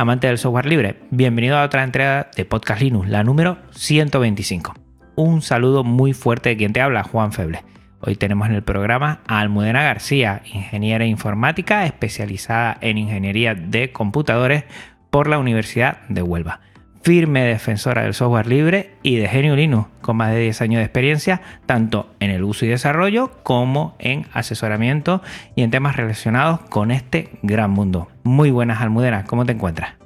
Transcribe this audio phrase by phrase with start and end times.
[0.00, 0.96] Amantes del software libre.
[1.10, 4.72] Bienvenido a otra entrega de Podcast Linux, la número 125.
[5.16, 7.64] Un saludo muy fuerte de quien te habla, Juan Feble.
[8.00, 14.64] Hoy tenemos en el programa a Almudena García, ingeniera informática especializada en ingeniería de computadores
[15.10, 16.60] por la Universidad de Huelva
[17.02, 20.84] firme defensora del software libre y de Genio Linux, con más de 10 años de
[20.84, 25.22] experiencia, tanto en el uso y desarrollo como en asesoramiento
[25.54, 28.08] y en temas relacionados con este gran mundo.
[28.22, 29.99] Muy buenas, Almudena, ¿cómo te encuentras?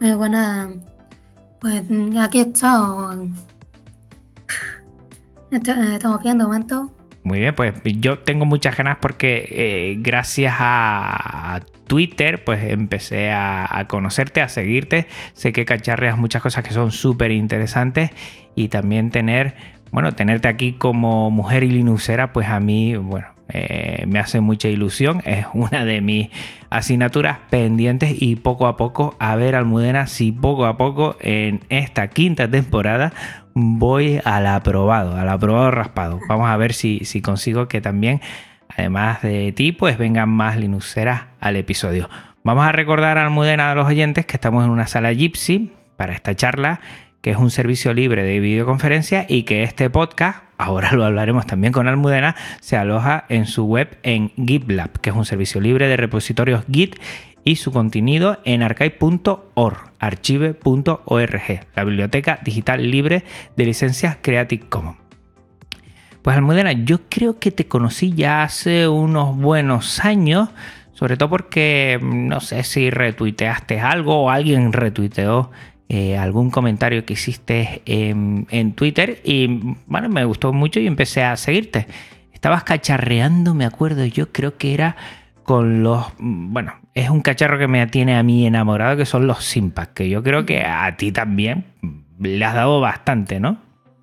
[0.00, 0.68] Muy buenas.
[1.60, 1.82] Pues
[2.18, 3.28] aquí he estado.
[5.50, 6.92] Estamos viendo momento.
[7.22, 13.84] Muy bien, pues yo tengo muchas ganas porque eh, gracias a Twitter, pues empecé a,
[13.88, 15.08] conocerte, a seguirte.
[15.32, 18.10] Sé que cacharreas muchas cosas que son súper interesantes
[18.54, 19.56] y también tener,
[19.90, 24.68] bueno, tenerte aquí como mujer y linuxera, pues a mí, bueno, eh, me hace mucha
[24.68, 25.22] ilusión.
[25.24, 26.28] Es una de mis
[26.70, 32.08] asignaturas pendientes y poco a poco, a ver Almudena, si poco a poco en esta
[32.08, 33.12] quinta temporada
[33.54, 36.20] voy al aprobado, al aprobado raspado.
[36.28, 38.20] Vamos a ver si, si consigo que también
[38.68, 42.10] además de ti, pues vengan más Linuxeras al episodio.
[42.44, 46.12] Vamos a recordar a Almudena a los oyentes que estamos en una sala Gypsy para
[46.12, 46.80] esta charla,
[47.20, 51.72] que es un servicio libre de videoconferencia y que este podcast, ahora lo hablaremos también
[51.72, 55.96] con Almudena, se aloja en su web en GitLab, que es un servicio libre de
[55.96, 56.96] repositorios Git
[57.44, 63.24] y su contenido en archive.org, archive.org, la biblioteca digital libre
[63.56, 64.98] de licencias Creative Commons.
[66.26, 70.48] Pues Almudena, yo creo que te conocí ya hace unos buenos años,
[70.92, 75.52] sobre todo porque mm, no sé si retuiteaste algo o alguien retuiteó
[75.88, 81.36] eh, algún comentario que hiciste en, Twitter y bueno, me gustó mucho y empecé a
[81.36, 81.86] seguirte.
[82.32, 84.96] Estabas cacharreando, me acuerdo, yo creo que era
[85.42, 89.44] con los, bueno, es un cacharro que me tiene a mí enamorado, que son los
[89.44, 91.64] Simpac, que yo creo que a ti también
[92.18, 93.58] le has dado bastante, ¿no?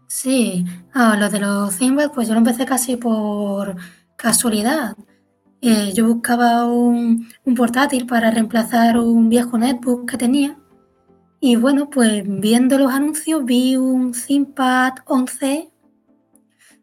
[0.07, 3.75] Sí, ah, lo de los ThinkPad, pues yo lo empecé casi por
[4.15, 4.95] casualidad.
[5.59, 10.55] Eh, yo buscaba un, portátil para reemplazar un viejo netbook que tenía.
[11.45, 15.69] Y bueno, pues viendo los anuncios vi un ThinkPad 11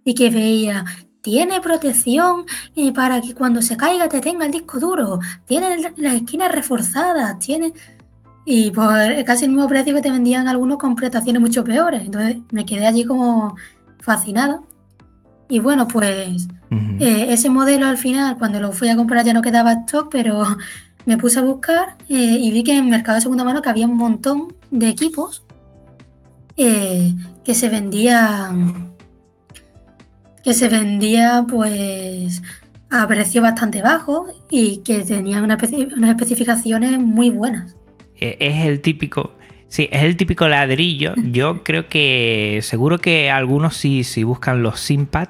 [0.04, 0.84] y que veía,
[1.22, 2.44] tiene protección
[2.76, 7.38] eh, para que cuando se caiga te tenga el disco duro, tiene las esquinas reforzadas,
[7.38, 7.72] tiene...
[8.44, 8.93] Y por
[9.25, 12.03] casi el mismo precio que te vendían algunos con prestaciones mucho peores.
[12.04, 13.56] Entonces me quedé allí como
[14.00, 14.60] fascinada.
[15.48, 16.48] Y bueno, pues
[16.98, 20.44] eh, ese modelo al final, cuando lo fui a comprar ya no quedaba stock, pero
[21.10, 23.69] me puse a buscar eh, y vi que en el mercado de segunda mano que
[23.69, 25.44] había un montón de equipos
[26.56, 27.12] eh,
[27.44, 28.93] que se vendían
[30.44, 32.43] que se vendía pues
[32.91, 37.75] a precio bastante bajo y que tenían unas especificaciones muy buenas.
[38.21, 39.32] Eh, es el típico.
[39.66, 41.15] Sí, es el típico ladrillo.
[41.32, 45.28] Yo creo que seguro que algunos si, si buscan los Simpad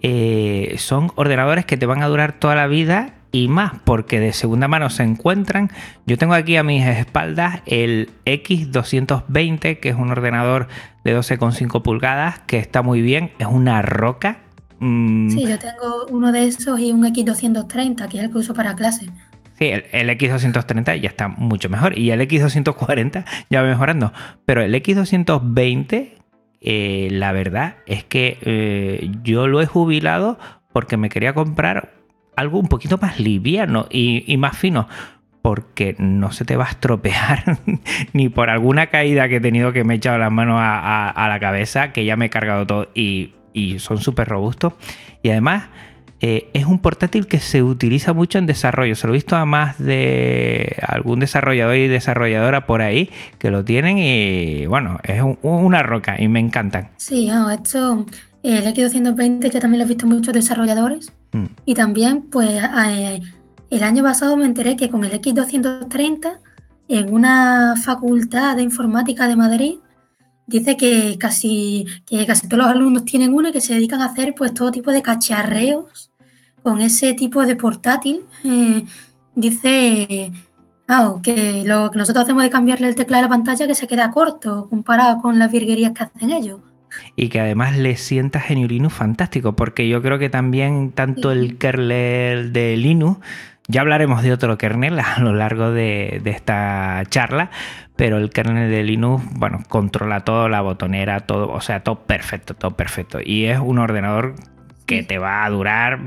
[0.00, 4.32] eh, son ordenadores que te van a durar toda la vida y más porque de
[4.32, 5.70] segunda mano se encuentran.
[6.06, 10.68] Yo tengo aquí a mis espaldas el X220 que es un ordenador
[11.04, 14.40] de 12,5 pulgadas que está muy bien, es una roca.
[14.80, 15.30] Mm.
[15.30, 18.74] Sí, yo tengo uno de esos y un X230 que es el que uso para
[18.74, 19.06] clase.
[19.58, 24.12] Sí, el, X230 ya está mucho mejor y el X240 ya va mejorando.
[24.46, 26.10] Pero el X220,
[26.60, 30.38] eh, la verdad es que eh, yo lo he jubilado
[30.72, 31.97] porque me quería comprar
[32.38, 34.88] algo un poquito más liviano y, más fino.
[35.42, 37.58] Porque no se te va a estropear
[38.12, 41.40] ni por alguna caída que he tenido que me he echado las manos a, la
[41.40, 43.34] cabeza, que ya me he cargado todo y,
[43.78, 44.74] son súper robustos.
[45.22, 45.64] Y además
[46.20, 48.94] eh, es un portátil que se utiliza mucho en desarrollo.
[48.94, 53.64] Se lo he visto a más de algún desarrollador y desarrolladora por ahí que lo
[53.64, 56.90] tienen y bueno, es una roca y me encantan.
[56.98, 58.06] Sí, esto,
[58.42, 61.44] el X220 que también lo he visto muchos desarrolladores mm.
[61.64, 63.20] y también pues eh,
[63.70, 66.38] el año pasado me enteré que con el X230
[66.88, 69.74] en una facultad de informática de Madrid
[70.46, 74.06] dice que casi, que casi todos los alumnos tienen uno y que se dedican a
[74.06, 76.10] hacer pues todo tipo de cacharreos
[76.62, 78.22] con ese tipo de portátil.
[78.44, 78.84] Eh,
[79.34, 80.32] dice
[81.22, 84.10] que lo que nosotros hacemos de cambiarle el teclado a la pantalla que se queda
[84.10, 86.60] corto comparado con las virguerías que hacen ellos.
[87.16, 91.58] Y que además le sienta GNU Linux fantástico, porque yo creo que también tanto el
[91.58, 93.20] kernel de Linux,
[93.68, 97.50] ya hablaremos de otro kernel a lo largo de, de esta charla,
[97.96, 102.54] pero el kernel de Linux, bueno, controla todo, la botonera, todo, o sea, todo perfecto,
[102.54, 103.18] todo perfecto.
[103.22, 104.36] Y es un ordenador
[104.86, 106.00] que te va a durar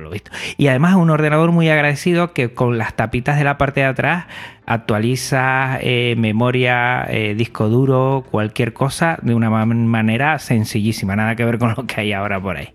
[0.00, 0.30] lo visto.
[0.56, 4.26] Y además un ordenador muy agradecido que con las tapitas de la parte de atrás
[4.66, 11.58] actualiza eh, memoria, eh, disco duro, cualquier cosa de una manera sencillísima, nada que ver
[11.58, 12.74] con lo que hay ahora por ahí.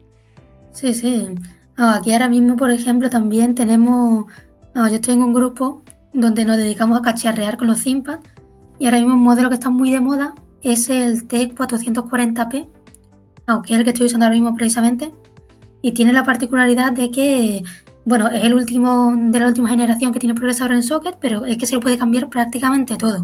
[0.72, 1.27] Sí, sí.
[1.77, 4.25] aquí ahora mismo, por ejemplo, también tenemos,
[4.75, 5.83] yo estoy en un grupo
[6.13, 8.19] donde nos dedicamos a cacharrear con los ThinkPad
[8.80, 12.68] y ahora mismo un modelo que está muy de moda es el T440p,
[13.48, 15.13] aunque es el que estoy usando ahora mismo precisamente
[15.85, 17.63] y tiene la particularidad de que,
[18.05, 21.59] bueno, es el último de la última generación que tiene procesador en socket, pero es
[21.59, 23.23] que se lo puede cambiar prácticamente todo.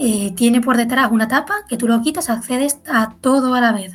[0.00, 3.70] Eh, tiene por detrás una tapa que tú lo quitas, accedes a todo a la
[3.70, 3.92] vez,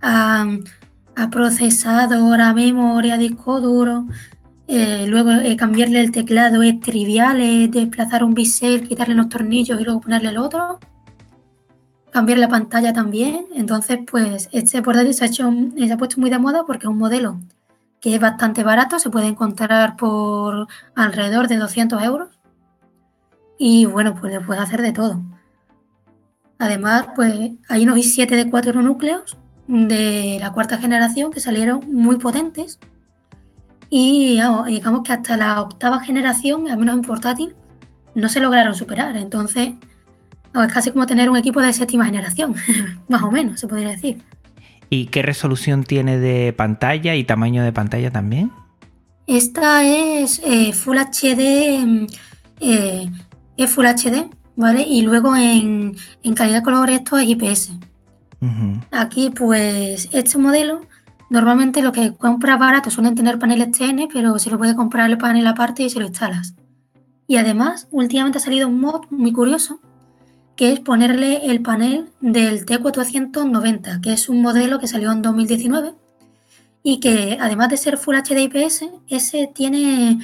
[0.00, 0.46] a,
[1.30, 4.06] procesador, a memoria, a disco duro.
[4.66, 9.78] Eh, luego eh, cambiarle el teclado es trivial, es desplazar un bisel, quitarle los tornillos
[9.78, 10.78] y luego ponerle el otro
[12.10, 13.46] cambiar la pantalla también.
[13.54, 16.90] Entonces, pues este portátil se ha, hecho, se ha puesto muy de moda porque es
[16.90, 17.38] un modelo
[18.00, 22.28] que es bastante barato, se puede encontrar por alrededor de 200 euros.
[23.58, 25.20] Y bueno, pues le puede hacer de todo.
[26.58, 29.36] Además, pues hay unos i7 de 4 núcleos
[29.66, 32.78] de la cuarta generación que salieron muy potentes.
[33.90, 37.54] Y digamos que hasta la octava generación, al menos en portátil,
[38.14, 39.16] no se lograron superar.
[39.16, 39.74] Entonces,
[40.54, 42.54] es casi como tener un equipo de séptima generación,
[43.08, 44.22] más o menos, se podría decir.
[44.88, 48.50] ¿Y qué resolución tiene de pantalla y tamaño de pantalla también?
[49.26, 52.06] Esta es eh, Full HD, mm,
[52.60, 53.10] eh,
[53.56, 54.82] es Full HD, ¿vale?
[54.82, 55.94] Y luego en,
[56.34, 57.72] calidad de color esto es IPS.
[58.90, 60.80] Aquí, pues, este modelo,
[61.28, 65.18] normalmente lo que compras barato suelen tener paneles TN, pero se lo puede comprar el
[65.18, 66.54] panel aparte y se lo instalas.
[67.28, 69.80] Y además, últimamente ha salido un mod muy curioso,
[70.60, 75.94] que es ponerle el panel del T490, que es un modelo que salió en 2019
[76.82, 80.18] y que además de ser Full HD IPS, ese tiene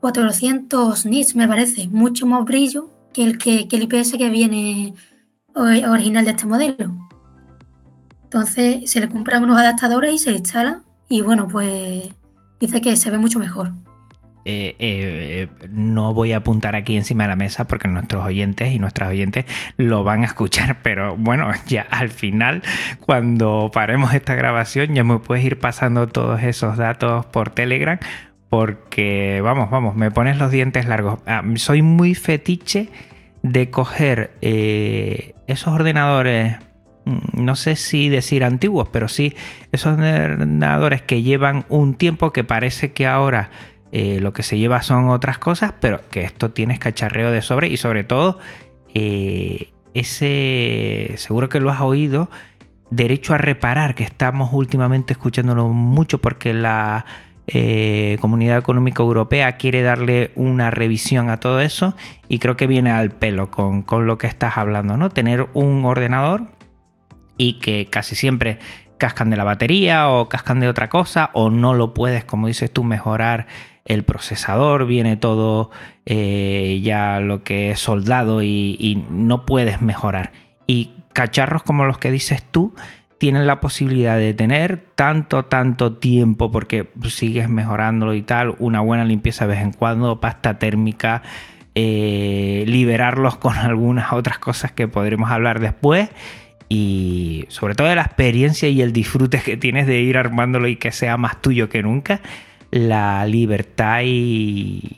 [0.00, 4.92] 400 nits, me parece, mucho más brillo que el, que, el IPS que viene
[5.54, 6.94] original de este modelo.
[8.24, 12.10] Entonces se le compran unos adaptadores y se instala y bueno, pues
[12.60, 13.72] dice que se ve mucho mejor.
[14.44, 18.78] Eh, eh, no voy a apuntar aquí encima de la mesa porque nuestros oyentes y
[18.78, 19.44] nuestras oyentes
[19.76, 22.62] lo van a escuchar, pero bueno, ya al final,
[23.00, 27.98] cuando paremos esta grabación, ya me puedes ir pasando todos esos datos por Telegram
[28.48, 31.20] porque, vamos, vamos, me pones los dientes largos.
[31.26, 32.88] Ah, soy muy fetiche
[33.42, 36.56] de coger eh, esos ordenadores
[37.04, 39.34] mm, no sé si decir antiguos, pero sí
[39.72, 43.50] esos ordenadores que llevan un tiempo que parece que ahora
[43.92, 47.68] eh, lo que se lleva son otras cosas, pero que esto tienes cacharreo de sobre
[47.68, 48.38] y sobre todo
[48.94, 52.28] eh, ese, seguro que lo has oído,
[52.90, 57.06] derecho a reparar, que estamos últimamente escuchándolo mucho porque la
[57.46, 61.94] eh, Comunidad Económica Europea quiere darle una revisión a todo eso
[62.28, 65.08] y creo que viene al pelo con, con lo que estás hablando, ¿no?
[65.08, 66.42] Tener un ordenador
[67.38, 68.58] y que casi siempre
[68.98, 72.70] cascan de la batería o cascan de otra cosa o no lo puedes, como dices
[72.70, 73.46] tú, mejorar
[73.88, 75.70] el procesador, viene todo
[76.06, 80.32] eh, ya lo que es soldado y, no puedes mejorar.
[80.66, 82.74] Y cacharros como los que dices tú
[83.16, 89.04] tienen la posibilidad de tener tanto, tanto tiempo porque sigues mejorándolo y tal, una buena
[89.04, 91.22] limpieza de vez en cuando, pasta térmica,
[91.74, 96.10] eh, liberarlos con algunas otras cosas que podremos hablar después.
[96.70, 100.76] Y sobre todo de la experiencia y el disfrute que tienes de ir armándolo y
[100.76, 102.20] que sea más tuyo que nunca
[102.70, 104.96] la libertad y,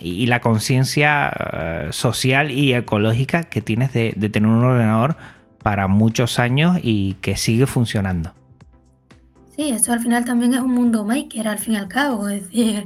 [0.00, 5.16] la conciencia eh, social y ecológica que tienes de, tener un ordenador
[5.62, 8.32] para muchos años y que sigue funcionando.
[9.56, 12.28] Sí, eso al final también es un mundo maker, al fin y al cabo.
[12.28, 12.84] Es decir,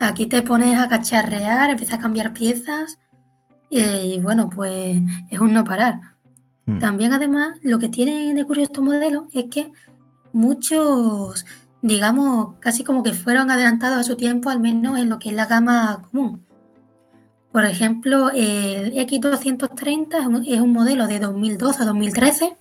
[0.00, 2.98] aquí te pones a cacharrear, empiezas a cambiar piezas
[3.68, 4.96] y, bueno, pues
[5.30, 6.00] es un no parar.
[6.66, 6.78] Mm.
[6.80, 9.70] También además lo que tiene de curioso este modelo es que
[10.32, 11.46] muchos
[11.82, 15.34] digamos, casi como que fueron adelantados a su tiempo, al menos en lo que es
[15.34, 16.44] la gama común.
[17.52, 22.56] Por ejemplo, el X230 es un modelo de 2012 a 2013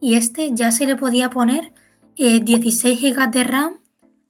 [0.00, 1.72] y este ya se le podía poner
[2.16, 3.72] 16 eh, GB de RAM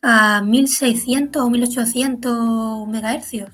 [0.03, 3.51] a 1600 o 1800 MHz.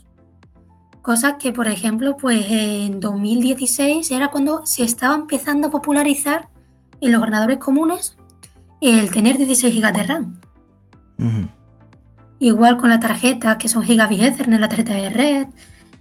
[1.03, 6.49] Cosas que, por ejemplo, pues en 2016 era cuando se estaba empezando a popularizar
[7.01, 8.17] en los ordenadores comunes
[8.81, 10.38] el tener 16 GB de RAM.
[12.39, 15.47] Igual con la tarjeta, que son gigabit Ethernet, la tarjeta de red.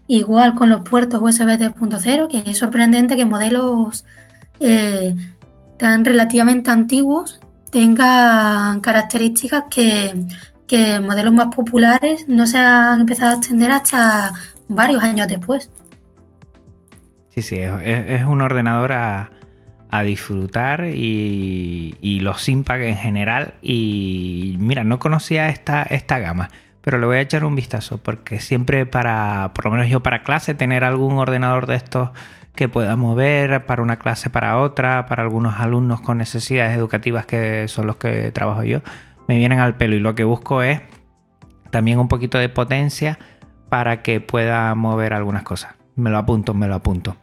[0.07, 4.05] Igual con los puertos USB 3.0, que es sorprendente que modelos
[4.59, 5.15] eh,
[5.77, 7.39] tan relativamente antiguos
[7.71, 10.13] tengan características que,
[11.01, 14.33] modelos más populares no se han empezado a extender hasta
[14.67, 15.69] varios años después.
[17.29, 19.29] Sí, sí, es, un ordenador a,
[20.03, 23.53] disfrutar y, los Simpag en general.
[23.61, 26.49] Y mira, no conocía esta, esta gama,
[26.81, 30.23] pero le voy a echar un vistazo porque siempre para, por lo menos yo para
[30.23, 32.09] clase, tener algún ordenador de estos
[32.55, 37.67] que pueda mover para una clase para otra, para algunos alumnos con necesidades educativas que
[37.67, 38.81] son los que trabajo yo,
[39.27, 40.81] me vienen al pelo y lo que busco es
[41.69, 43.19] también un poquito de potencia
[43.69, 45.75] para que pueda mover algunas cosas.
[45.95, 47.17] Me lo apunto, me lo apunto.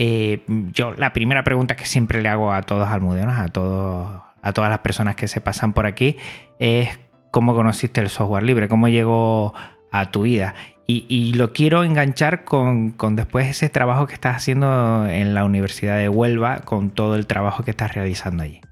[0.00, 4.52] Eh, yo la primera pregunta que siempre le hago a todos almudenos, a todos, a
[4.52, 6.16] todas las personas que se pasan por aquí,
[6.60, 6.88] es
[7.32, 9.54] cómo conociste el software libre, cómo llegó
[9.90, 10.54] a tu vida.
[10.90, 16.08] Y, lo quiero enganchar con, después ese trabajo que estás haciendo en la Universidad de
[16.08, 18.62] Huelva, con todo el trabajo que estás realizando allí.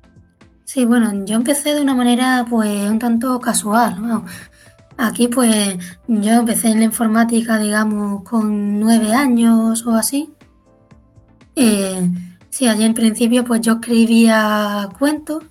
[0.65, 3.99] Sí, bueno, yo empecé de una manera pues un tanto casual.
[4.97, 5.77] Aquí pues
[6.09, 10.33] yo empecé en la informática, digamos, con nueve años o así.
[11.57, 12.11] Eh,
[12.51, 15.43] sí, allí en principio pues yo escribía cuentos.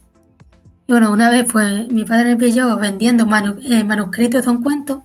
[0.87, 3.27] Y bueno, una vez pues mi padre me pilló vendiendo
[3.63, 5.03] eh, manuscritos de un cuento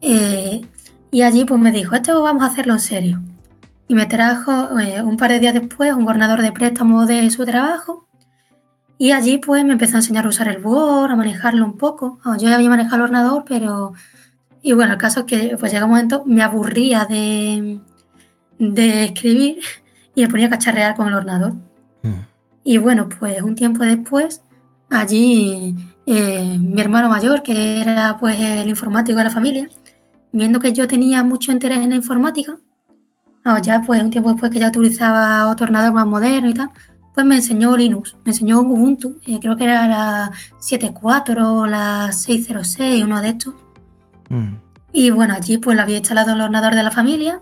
[0.00, 0.62] eh,
[1.10, 3.22] y allí pues me dijo, esto vamos a hacerlo en serio.
[3.88, 7.44] Y me trajo eh, un par de días después un gobernador de préstamo de su
[7.44, 8.06] trabajo.
[8.98, 12.18] Y allí pues me empezó a enseñar a usar el Word, a manejarlo un poco.
[12.24, 13.92] yo ya había manejado el ordenador, pero...
[14.60, 17.80] Y bueno, el caso es que pues llega un momento, me aburría de,
[18.58, 19.58] de escribir
[20.14, 21.54] y me ponía a cacharrear con el ordenador.
[22.02, 22.22] Mm.
[22.64, 24.42] Y bueno, pues un tiempo después,
[24.90, 25.74] allí
[26.06, 29.68] eh, mi hermano mayor, que era pues el informático de la familia,
[30.32, 32.58] viendo que yo tenía mucho interés en la informática,
[33.62, 36.70] ya pues un tiempo después que ya utilizaba otro ordenador más moderno y tal,
[37.14, 42.08] pues me enseñó Linux, me enseñó Ubuntu, eh, creo que era la 7.4 o la
[42.08, 43.54] 6.06, uno de estos.
[44.28, 44.54] Mm.
[44.92, 47.40] Y bueno, allí pues lo había instalado el ordenador de la familia,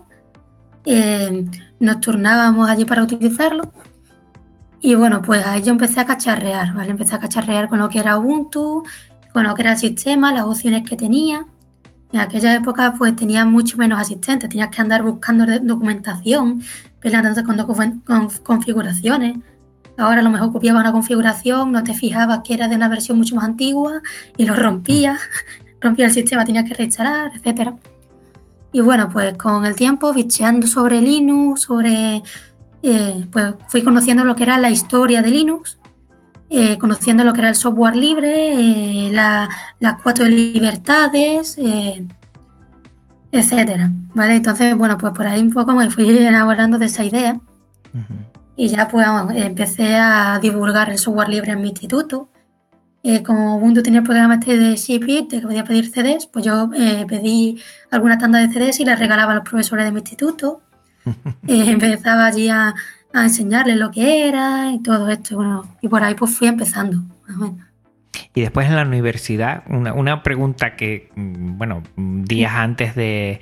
[0.89, 1.45] eh,
[1.79, 3.71] nos turnábamos allí para utilizarlo.
[4.79, 6.91] Y bueno, pues ahí yo empecé a cacharrear, ¿vale?
[6.91, 8.83] Empecé a cacharrear con lo que era Ubuntu,
[9.33, 11.45] con lo que era el sistema, las opciones que tenía.
[12.13, 16.61] En aquella época pues tenía mucho menos asistentes, tenías que andar buscando documentación,
[17.01, 19.37] peleando con, con configuraciones.
[19.97, 23.17] Ahora a lo mejor copiaba una configuración, no te fijabas que era de una versión
[23.17, 24.01] mucho más antigua
[24.37, 25.17] y lo rompía,
[25.81, 27.73] rompía el sistema, tenías que reinstalar, etc.
[28.71, 32.21] Y bueno, pues con el tiempo, bicheando sobre Linux, sobre,
[32.83, 35.77] eh, pues fui conociendo lo que era la historia de Linux
[36.49, 38.53] eh, conociendo lo que era el software libre,
[39.07, 41.57] eh, las cuatro libertades,
[43.31, 43.91] etcétera.
[44.13, 44.35] ¿Vale?
[44.37, 47.39] Entonces, bueno, pues por ahí un poco me fui enamorando de esa idea.
[48.55, 49.05] Y ya pues
[49.35, 52.29] empecé a divulgar el software libre en mi instituto.
[53.25, 56.69] Como Ubuntu tenía el programa este de Shipit, que podía pedir CDs, pues yo
[57.07, 57.61] pedí
[57.91, 60.61] alguna tanda de CDs y les regalaba a los profesores de mi instituto.
[61.47, 62.75] empezaba allí a,
[63.13, 65.35] a enseñarle lo que era y todo esto.
[65.35, 67.01] Bueno, y por ahí pues fui empezando.
[68.33, 73.39] Y después en la universidad, una, pregunta que, mm, bueno, días antes de,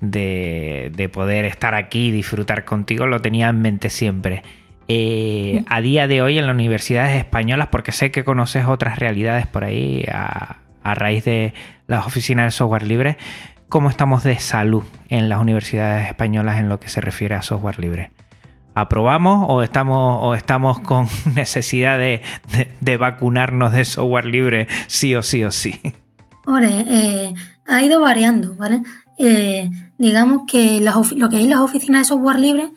[0.00, 4.42] de, poder estar aquí y disfrutar contigo, lo tenía en mente siempre.
[4.88, 9.46] Eh, a día de hoy en las universidades españolas, porque sé que conoces otras realidades
[9.46, 11.54] por ahí a, a raíz de
[11.86, 13.16] las oficinas de software libre,
[13.68, 17.78] ¿cómo estamos de salud en las universidades españolas en lo que se refiere a software
[17.78, 18.10] libre?
[18.76, 25.42] aprobamos o estamos, o estamos con necesidad de, vacunarnos de software libre sí o sí
[25.42, 25.80] o sí?
[26.62, 27.34] Eh,
[27.66, 28.82] ha ido variando, ¿vale?
[29.18, 32.68] Eh, digamos que lo que hay en las oficinas de software libre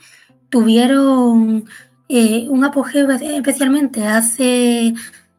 [0.49, 1.65] tuvieron
[2.09, 4.93] eh, un apogeo especialmente hace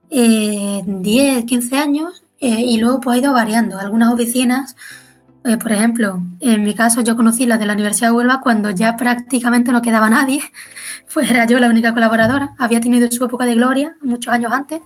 [0.09, 3.79] 10, 15 años y luego pues ha ido variando.
[3.79, 4.75] Algunas oficinas
[5.43, 8.71] eh, por ejemplo, en mi caso yo conocí la de la Universidad de Huelva cuando
[8.71, 10.43] ya prácticamente no quedaba nadie,
[11.15, 14.81] pues era yo la única colaboradora, había tenido su época de gloria muchos años antes,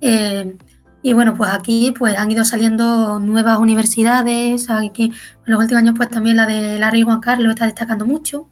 [0.00, 0.56] eh,
[1.02, 5.12] Y bueno, pues aquí pues han ido saliendo nuevas universidades, aquí en
[5.46, 8.48] los últimos años pues también la de Larry Juan Carlos está destacando mucho.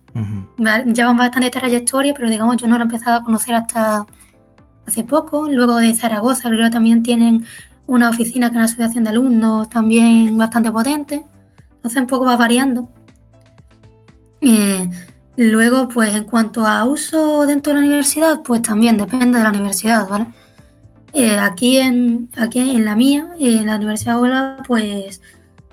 [0.57, 4.07] Llevan bastante trayectoria, pero digamos yo no lo he empezado a conocer hasta
[4.87, 5.49] hace poco.
[5.49, 7.45] Luego de Zaragoza, creo que también tienen
[7.87, 11.25] una oficina que es una asociación de alumnos también bastante potente.
[11.76, 12.88] Entonces un poco va variando.
[14.40, 14.88] Eh,
[15.37, 19.50] luego, pues en cuanto a uso dentro de la universidad, pues también depende de la
[19.50, 20.26] universidad, ¿vale?
[21.12, 25.21] Eh, aquí, en, aquí en la mía, en la Universidad de pues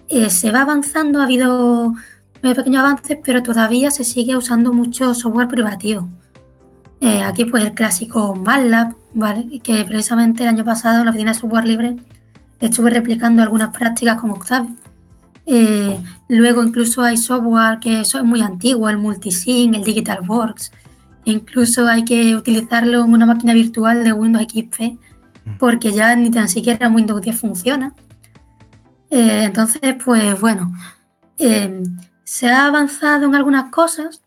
[0.08, 1.94] eh, se va avanzando, ha habido
[2.42, 6.08] pequeños avances, pero todavía se sigue usando mucho software privativo.
[7.02, 9.60] Eh, aquí pues el clásico MATLAB, ¿vale?
[9.60, 11.96] que precisamente el año pasado en la oficina de software libre
[12.60, 14.70] estuve replicando algunas prácticas con Octave.
[15.48, 16.00] Eh,
[16.30, 20.72] luego incluso hay software que es muy antiguo, el Multisync, el DigitalWorks.
[21.26, 24.98] Incluso hay que utilizarlo en una máquina virtual de Windows XP.
[25.60, 27.94] Porque ya ni tan siquiera Windows 10 funciona.
[29.10, 30.74] Eh, entonces, pues bueno,
[32.24, 34.24] se ha avanzado en algunas cosas,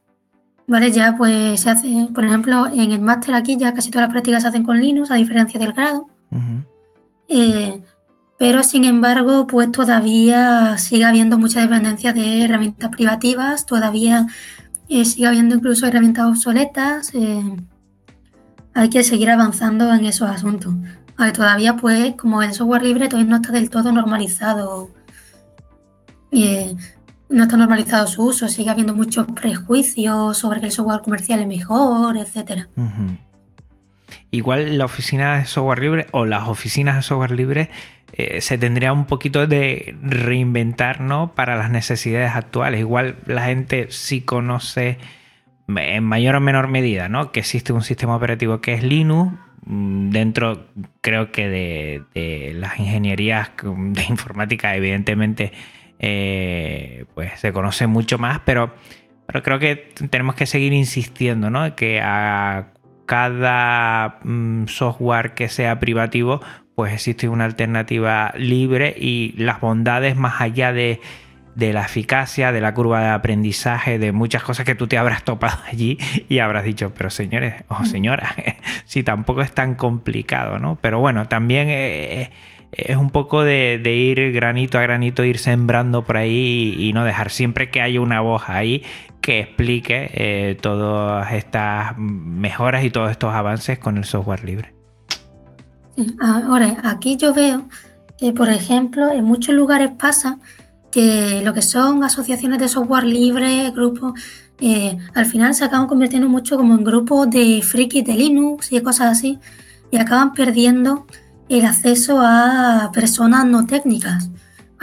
[0.66, 0.92] ¿vale?
[0.92, 4.42] Ya pues se hace, por ejemplo, en el máster aquí ya casi todas las prácticas
[4.42, 6.08] se hacen con Linux, a diferencia del grado.
[7.28, 7.82] Eh,
[8.38, 14.28] pero sin embargo, pues todavía sigue habiendo mucha dependencia de herramientas privativas, todavía
[14.88, 17.12] eh, sigue habiendo incluso herramientas obsoletas.
[17.14, 17.56] Eh,
[18.74, 20.72] hay que seguir avanzando en esos asuntos.
[21.34, 24.90] Todavía, pues, como el software libre todavía no está del todo normalizado
[27.30, 31.46] no está normalizado su uso, sigue habiendo muchos prejuicios sobre que el software comercial es
[31.46, 32.68] mejor, etcétera.
[34.30, 37.70] Igual la oficina de software libre o las oficinas de software libre
[38.12, 41.34] eh, se tendría un poquito de reinventar ¿no?
[41.34, 42.80] para las necesidades actuales.
[42.80, 44.98] Igual la gente sí conoce
[45.68, 47.30] en mayor o menor medida ¿no?
[47.32, 49.34] que existe un sistema operativo que es Linux.
[49.66, 50.66] Mm, dentro,
[51.00, 55.52] creo que de, las ingenierías de informática, evidentemente,
[55.98, 58.74] eh, pues se conoce mucho más, pero,
[59.26, 59.76] pero creo que
[60.10, 61.74] tenemos que seguir insistiendo, ¿no?
[61.74, 62.72] Que a
[63.06, 66.40] cada mm, software que sea privativo,
[66.74, 71.00] pues existe una alternativa libre y las bondades más allá de,
[71.58, 75.58] la eficacia, de la curva de aprendizaje, de muchas cosas que tú te habrás topado
[75.66, 78.34] allí y habrás dicho, pero señores o oh, señora,
[78.84, 80.78] si tampoco es tan complicado, ¿no?
[80.80, 81.68] Pero bueno, también...
[81.68, 82.30] Eh,
[82.72, 87.30] es un poco de, ir granito a granito, ir sembrando por ahí y, no dejar
[87.30, 88.82] siempre que haya una voz ahí
[89.20, 94.74] que explique eh, todas estas mejoras y todos estos avances con el software libre.
[96.20, 97.68] Ahora, aquí yo veo
[98.18, 100.38] que, por ejemplo, en muchos lugares pasa
[100.90, 104.14] que lo que son asociaciones de software libre, grupos,
[104.60, 108.80] eh, al final se acaban convirtiendo mucho como en grupos de frikis de Linux y
[108.80, 109.38] cosas así,
[109.90, 111.06] y acaban perdiendo
[111.48, 114.30] el acceso a personas no técnicas.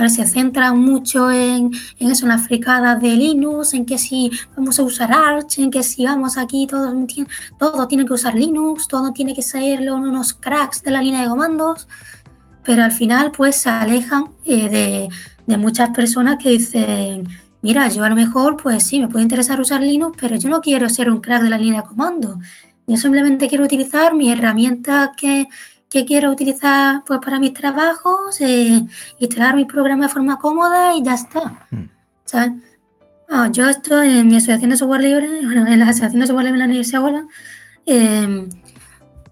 [0.10, 4.78] Se centra mucho en, en eso, en las fricadas de Linux, en que si vamos
[4.78, 6.94] a usar Arch, en que si vamos aquí, todo,
[7.58, 11.30] todo tiene que usar Linux, todo tiene que ser unos cracks de la línea de
[11.30, 11.88] comandos,
[12.64, 15.10] pero al final pues se alejan eh, de,
[15.46, 17.28] de muchas personas que dicen,
[17.62, 20.62] mira, yo a lo mejor pues sí, me puede interesar usar Linux, pero yo no
[20.62, 22.38] quiero ser un crack de la línea de comandos.
[22.88, 25.48] Yo simplemente quiero utilizar mi herramienta que,
[25.90, 28.86] que quiero utilizar pues, para mis trabajos, eh,
[29.20, 31.68] instalar mi programa de forma cómoda y ya está.
[31.72, 31.86] Mm.
[33.28, 36.46] Ah, yo estoy en mi asociación de software libre, bueno, en la asociación de software
[36.46, 37.24] libre en la Universidad de
[37.88, 38.48] eh,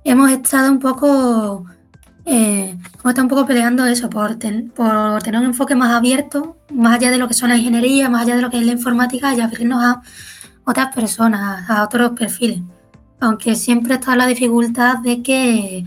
[0.03, 1.65] hemos estado un poco,
[2.25, 4.37] eh, hemos estado un poco peleando eso, por,
[4.75, 8.23] por tener un enfoque más abierto, más allá de lo que son la ingeniería, más
[8.23, 10.01] allá de lo que es la informática y abrirnos a
[10.65, 12.61] otras personas, a otros perfiles.
[13.19, 15.85] Aunque siempre está la dificultad de que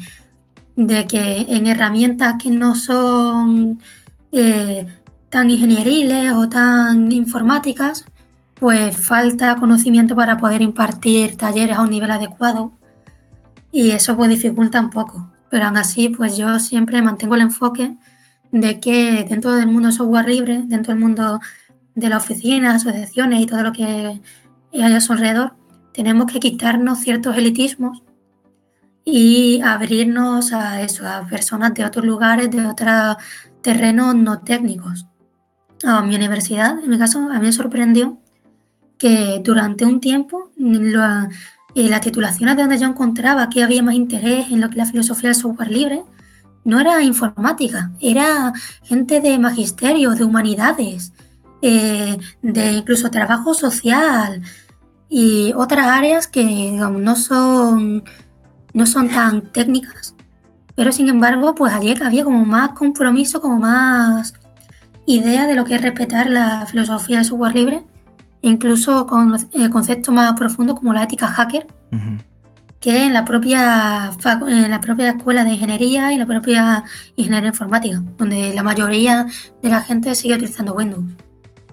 [0.77, 3.81] de que en herramientas que no son
[4.31, 4.87] eh,
[5.31, 8.05] tan ingenieriles o tan informáticas,
[8.55, 12.73] pues falta conocimiento para poder impartir talleres a un nivel adecuado
[13.73, 15.31] y eso pues dificulta un poco.
[15.51, 17.97] Pero aún así, pues yo siempre mantengo el enfoque
[18.53, 21.41] de que dentro del mundo software libre, dentro del mundo
[21.95, 24.21] de la oficina, asociaciones y todo lo que
[24.73, 25.55] hay a su alrededor,
[25.93, 28.03] tenemos que quitarnos ciertos elitismos
[29.05, 33.17] y abrirnos a eso, a personas de otros lugares, de otros
[33.63, 35.07] terrenos no técnicos.
[35.85, 38.19] A mi universidad, en mi caso, a mí me sorprendió
[38.99, 40.51] que durante un tiempo
[41.77, 44.87] eh, las titulaciones de donde yo encontraba que había más interés en lo que la
[44.87, 46.05] filosofía del software libre.
[46.65, 51.13] No era informática, era gente de magisterio, de humanidades,
[51.61, 54.41] eh, de incluso trabajo social
[55.11, 58.05] y otras áreas que no son
[58.73, 60.15] no son tan técnicas,
[60.77, 64.35] Pero sin embargo, pues allí había como más compromiso, como más
[65.07, 67.85] idea de lo que es respetar la filosofía del software libre,
[68.43, 71.67] incluso con eh, conceptos más profundos como la ética hacker,
[72.81, 74.13] que en la, propia,
[74.49, 76.85] en la propia escuela de ingeniería y la propia
[77.17, 79.27] ingeniería informática, donde la mayoría
[79.63, 81.05] de la gente sigue utilizando Windows.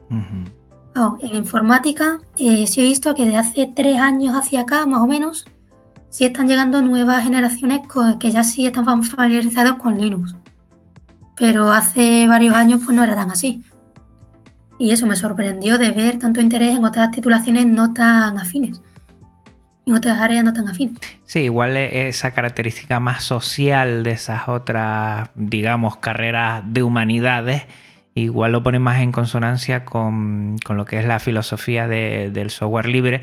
[0.09, 5.07] en informática eh, sí he visto que de hace tres años hacia acá, más o
[5.07, 5.45] menos,
[6.09, 7.81] sí están llegando nuevas generaciones
[8.19, 10.35] que ya sí están familiarizados con Linux.
[11.35, 13.63] Pero hace varios años pues no era tan así.
[14.79, 18.81] Y eso me sorprendió de ver tanto interés en otras titulaciones no tan afines.
[19.85, 20.97] En otras áreas no tan afines.
[21.25, 27.63] Sí, igual esa característica más social de esas otras, digamos, carreras de humanidades,
[28.15, 33.21] igual lo pone más en consonancia con, lo que es la filosofía del software libre,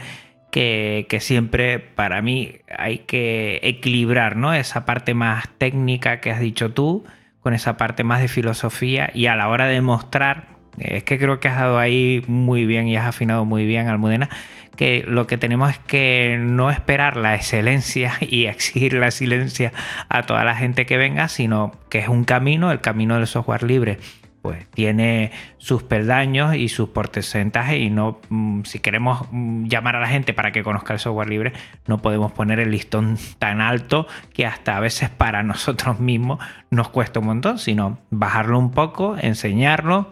[0.50, 4.52] que, que, siempre para mí hay que equilibrar ¿no?
[4.52, 7.04] esa parte más técnica que has dicho tú
[7.40, 10.48] con esa parte más de filosofía y a la hora de mostrar,
[10.80, 14.28] es que creo que has dado ahí muy bien y has afinado muy bien, Almudena,
[14.76, 19.72] que lo que tenemos es que no esperar la excelencia y exigir la silencia
[20.08, 23.62] a toda la gente que venga, sino que es un camino, el camino del software
[23.62, 23.98] libre.
[24.40, 30.00] Pues tiene sus peldaños y sus porcentajes y no mm, si queremos mm, llamar a
[30.00, 31.52] la gente para que conozca el software libre
[31.86, 36.38] no podemos poner el listón tan alto que hasta a veces para nosotros mismos
[36.70, 40.10] nos cuesta un montón sino bajarlo un poco enseñarlo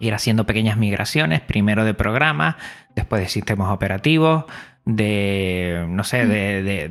[0.00, 2.56] ir haciendo pequeñas migraciones primero de programas
[2.94, 4.44] después de sistemas operativos
[4.84, 6.28] de no sé mm.
[6.28, 6.90] de,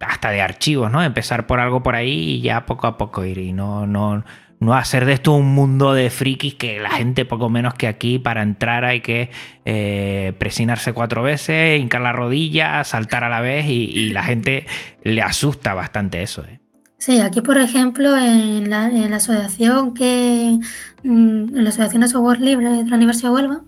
[0.00, 3.38] hasta de archivos no empezar por algo por ahí y ya poco a poco ir
[3.38, 4.24] y no no
[4.60, 8.18] no hacer de esto un mundo de frikis que la gente poco menos que aquí
[8.18, 9.30] para entrar hay que
[9.64, 14.66] eh, presionarse cuatro veces, hincar la rodilla, saltar a la vez y, la gente
[15.02, 16.44] le asusta bastante eso.
[16.44, 16.60] ¿eh?
[16.98, 20.58] Sí, aquí por ejemplo en la, asociación que
[21.02, 23.60] mm, en la asociación de software libre de la Universidad de Huelva,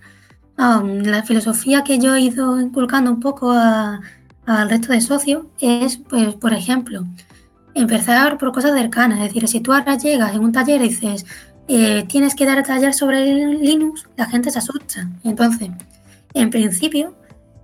[0.58, 5.98] um, la filosofía que yo he ido inculcando un poco al resto de socios es,
[5.98, 7.04] pues, por ejemplo,
[7.74, 9.20] empezar por cosas cercanas.
[9.20, 11.26] Es decir, si tú ahora llegas en un taller y dices,
[11.68, 13.24] eh, tienes que dar taller sobre
[13.56, 15.08] Linux, la gente se asusta.
[15.24, 15.70] Entonces,
[16.34, 17.14] en principio,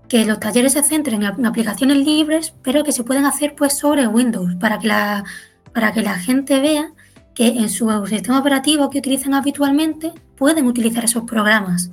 [0.08, 4.06] que los talleres se centren en aplicaciones libres, pero que se pueden hacer pues sobre
[4.06, 5.24] Windows, para que la,
[5.72, 6.92] para que la gente vea
[7.34, 11.90] que en su sistema operativo que utilizan habitualmente pueden utilizar esos programas.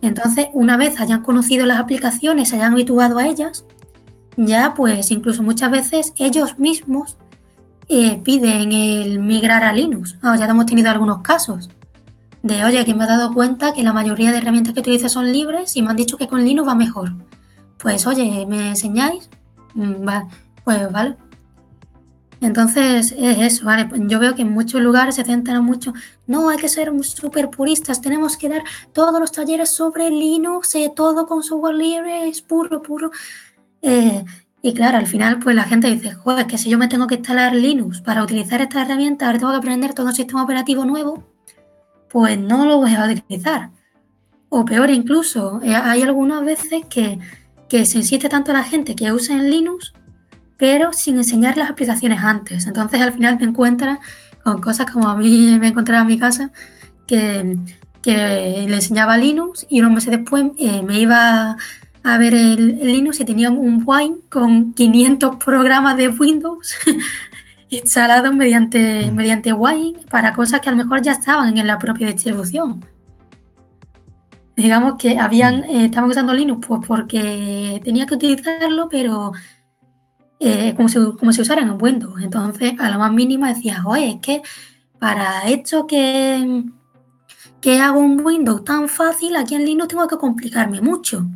[0.00, 3.64] Entonces, una vez hayan conocido las aplicaciones, se hayan habituado a ellas,
[4.36, 7.16] ya pues incluso muchas veces ellos mismos
[7.88, 10.16] eh, piden el migrar a Linux.
[10.22, 11.68] Ah, ya hemos tenido algunos casos
[12.42, 15.32] de, oye, que me he dado cuenta que la mayoría de herramientas que utilizo son
[15.32, 17.12] libres y me han dicho que con Linux va mejor.
[17.78, 19.28] Pues, oye, ¿me enseñáis?
[19.74, 20.06] Mm,
[20.64, 21.16] pues vale.
[22.40, 23.88] Entonces es eso, ¿vale?
[24.06, 25.92] Yo veo que en muchos lugares se centran mucho,
[26.26, 30.92] no, hay que ser súper puristas, tenemos que dar todos los talleres sobre Linux, eh,
[30.94, 33.10] todo con software libre, es puro, puro.
[33.82, 34.24] Eh,
[34.62, 37.16] y claro, al final pues la gente dice, joder, que si yo me tengo que
[37.16, 41.24] instalar Linux para utilizar esta herramienta, ahora tengo que aprender todo un sistema operativo nuevo,
[42.08, 43.70] pues no lo voy a utilizar.
[44.48, 47.18] O peor incluso, eh, hay algunas veces que,
[47.84, 49.92] se insiste tanto a la gente que use en Linux,
[50.58, 52.66] pero sin enseñar las aplicaciones antes.
[52.66, 53.98] Entonces al final me encuentran
[54.42, 56.50] con cosas como a mí me encontraba en mi casa,
[57.06, 57.56] que,
[58.04, 61.58] le enseñaba Linux y unos meses después eh, me iba
[62.02, 66.74] a ver el, Linux y tenía un Wine con 500 programas de Windows
[67.68, 69.14] instalados mediante, mm.
[69.14, 72.82] mediante Wine para cosas que a lo mejor ya estaban en la propia distribución.
[74.56, 75.64] Digamos que habían, mm.
[75.64, 79.32] eh, estaban usando Linux pues porque tenía que utilizarlo, pero
[80.40, 82.22] eh, como, si, como si usaran en Windows.
[82.22, 84.42] Entonces, a la más mínima decía, oye, es que
[84.98, 86.64] para esto que,
[87.60, 91.26] que hago un Windows tan fácil, aquí en Linux tengo que complicarme mucho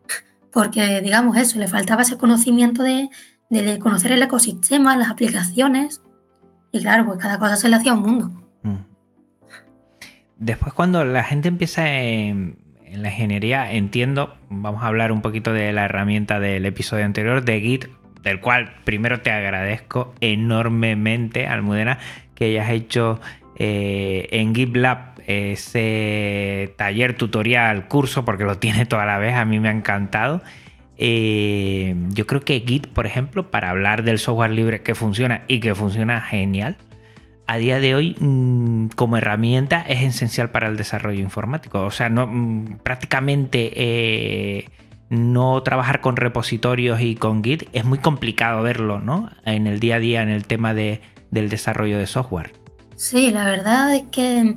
[0.52, 3.08] porque, digamos, eso, le faltaba ese conocimiento de,
[3.80, 6.02] conocer el ecosistema, las aplicaciones,
[6.70, 8.30] y claro, pues cada cosa se le hacía un mundo.
[8.62, 8.76] Mm.
[10.36, 12.58] Después, cuando la gente empieza en,
[12.92, 17.60] la ingeniería, entiendo, vamos a hablar un poquito de la herramienta del episodio anterior, de
[17.60, 17.86] Git,
[18.22, 21.98] del cual primero te agradezco enormemente, Almudena,
[22.34, 23.20] que hayas hecho
[23.56, 29.60] eh, en GitLab ese taller, tutorial, curso, porque lo tiene toda la vez, a mí
[29.60, 30.42] me ha encantado.
[31.02, 35.60] Eh, yo creo que Git, por ejemplo, para hablar del software libre que funciona y
[35.60, 36.76] que funciona genial,
[37.46, 41.80] a día de hoy mm, como herramienta es esencial para el desarrollo informático.
[41.82, 44.68] O sea, no, mm, prácticamente eh,
[45.10, 49.28] no trabajar con repositorios y con Git es muy complicado verlo, ¿no?
[49.44, 52.52] En el día a día, en el tema de, del desarrollo de software.
[52.96, 54.56] Sí, la verdad es que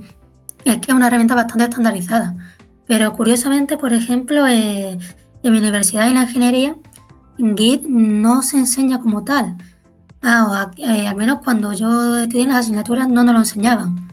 [0.64, 2.36] es que es una herramienta bastante estandarizada.
[2.88, 4.98] Pero curiosamente, por ejemplo, eh,
[5.44, 6.76] en mi universidad de la ingeniería,
[7.38, 9.58] Git no se enseña como tal.
[10.22, 14.13] Ah, eh, al menos cuando yo estudié las asignaturas no nos lo enseñaban.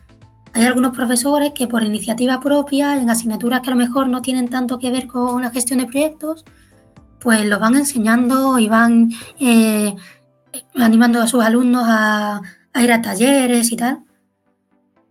[0.53, 4.49] Hay algunos profesores que por iniciativa propia, en asignaturas que a lo mejor no tienen
[4.49, 6.45] tanto que ver con la gestión de proyectos,
[7.21, 9.95] pues lo van enseñando y van eh,
[10.75, 12.41] animando a sus alumnos a,
[12.83, 14.05] ir a talleres y tal.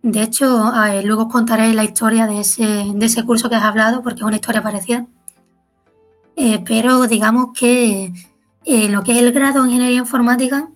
[0.02, 0.72] De hecho,
[1.04, 5.06] luego contaré la historia de ese, curso que has hablado porque es una historia parecida.
[6.36, 8.12] Eh, pero digamos que
[8.64, 10.70] eh, lo que es el grado en ingeniería informática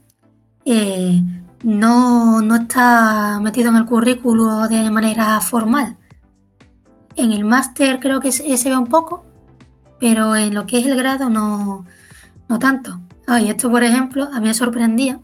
[1.64, 5.96] no, no está metido en el currículo de manera formal.
[7.16, 9.24] En el máster creo que se ve un poco,
[9.98, 11.86] pero en lo que es el grado no,
[12.48, 13.00] no tanto.
[13.26, 15.20] Ah, y esto, por ejemplo, a mí me sorprendía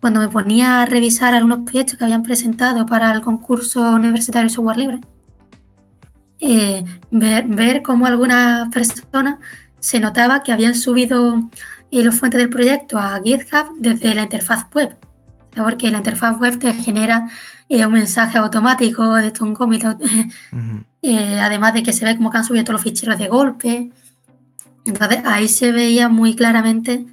[0.00, 4.54] cuando me ponía a revisar algunos proyectos que habían presentado para el concurso universitario de
[4.54, 5.00] software libre.
[6.38, 9.38] Eh, ver, ver cómo algunas personas
[9.80, 11.48] se notaba que habían subido
[11.90, 14.98] eh, los fuentes del proyecto a GitHub desde la interfaz web
[15.64, 17.28] porque la interfaz web te genera
[17.68, 19.84] eh, un mensaje automático de un commit,
[21.02, 23.90] eh, además de que se ve como que han subido todos los ficheros de golpe.
[24.84, 27.06] Entonces ahí se veía muy claramente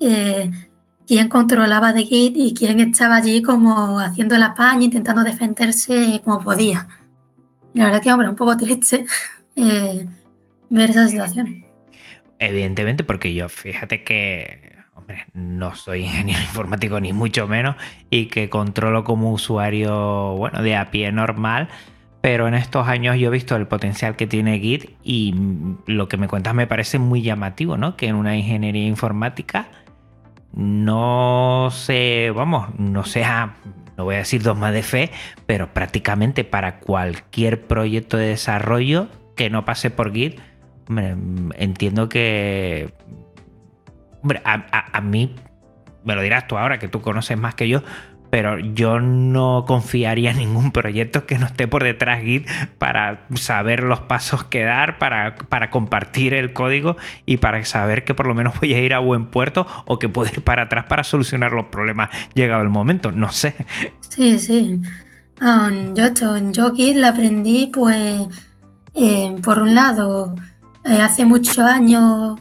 [0.00, 0.50] eh,
[1.06, 6.40] quién controlaba de Git y quién estaba allí como haciendo la paña, intentando defenderse como
[6.40, 6.88] podía.
[7.74, 9.04] la verdad que, hombre, un poco triste
[9.56, 11.64] ver esa situación.
[12.38, 14.69] Evidentemente, porque yo, fíjate que
[15.32, 17.76] no soy ingeniero informático ni mucho menos
[18.10, 21.68] y que controlo como usuario, bueno, de a pie normal.
[22.20, 25.34] Pero en estos años yo he visto el potencial que tiene Git y
[25.86, 27.96] lo que me cuentas me parece muy llamativo, ¿no?
[27.96, 29.68] Que en una ingeniería informática
[30.52, 33.54] no se, vamos, no sea,
[33.96, 35.10] no voy a decir dogma de fe,
[35.46, 40.40] pero prácticamente para cualquier proyecto de desarrollo que no pase por Git,
[41.56, 42.92] entiendo que
[44.22, 45.34] Hombre, a, mí,
[46.04, 47.82] me lo dirás tú ahora que tú conoces más que yo,
[48.30, 53.82] pero yo no confiaría en ningún proyecto que no esté por detrás Git para saber
[53.82, 58.34] los pasos que dar, para, para, compartir el código y para saber que por lo
[58.34, 61.52] menos voy a ir a buen puerto o que puedo ir para atrás para solucionar
[61.52, 63.10] los problemas llegado el momento.
[63.10, 63.54] No sé.
[64.00, 64.80] Sí, sí.
[65.40, 66.04] Um, yo,
[66.50, 68.28] yo Git la aprendí pues
[68.94, 70.34] eh, por un lado
[70.84, 72.38] eh, hace muchos años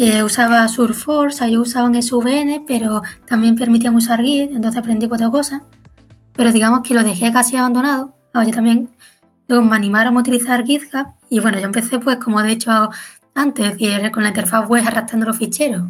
[0.00, 5.62] eh, usaba Surforce, ahí usaban SVN, pero también permitían usar Git, entonces aprendí cuatro cosas.
[6.34, 8.14] Pero digamos que lo dejé casi abandonado.
[8.32, 8.90] Ahora también
[9.48, 12.90] luego me animaron a utilizar GitHub y bueno, yo empecé pues como de hecho
[13.34, 13.76] antes,
[14.12, 15.82] con la interfaz web arrastrando los ficheros.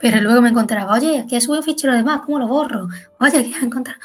[0.00, 2.88] Pero luego me encontraba, oye, que sube un fichero de más, ¿cómo lo borro?
[3.20, 4.00] Oye, que he encontrado.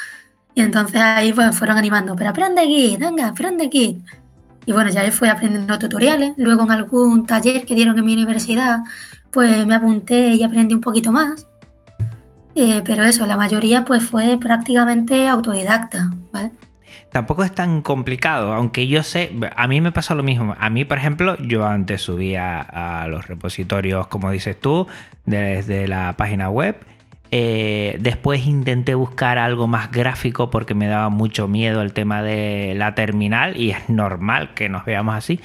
[0.54, 4.04] Y entonces ahí pues fueron animando, pero aprende Git, venga, aprende Git.
[4.66, 8.80] Y bueno, ya fui aprendiendo tutoriales, luego en algún taller que dieron en mi universidad,
[9.32, 11.48] pues me apunté y aprendí un poquito más.
[12.56, 16.12] Eh, pero eso, la mayoría pues fue prácticamente autodidacta.
[17.12, 20.56] Tampoco es tan complicado, aunque yo sé, a mí me pasa lo mismo.
[20.60, 24.88] A mí, por ejemplo, yo antes subía a los repositorios, como dices tú,
[25.26, 26.76] desde la página web.
[27.32, 32.74] Eh, después intenté buscar algo más gráfico porque me daba mucho miedo el tema de
[32.76, 35.40] la terminal y es normal que nos veamos así.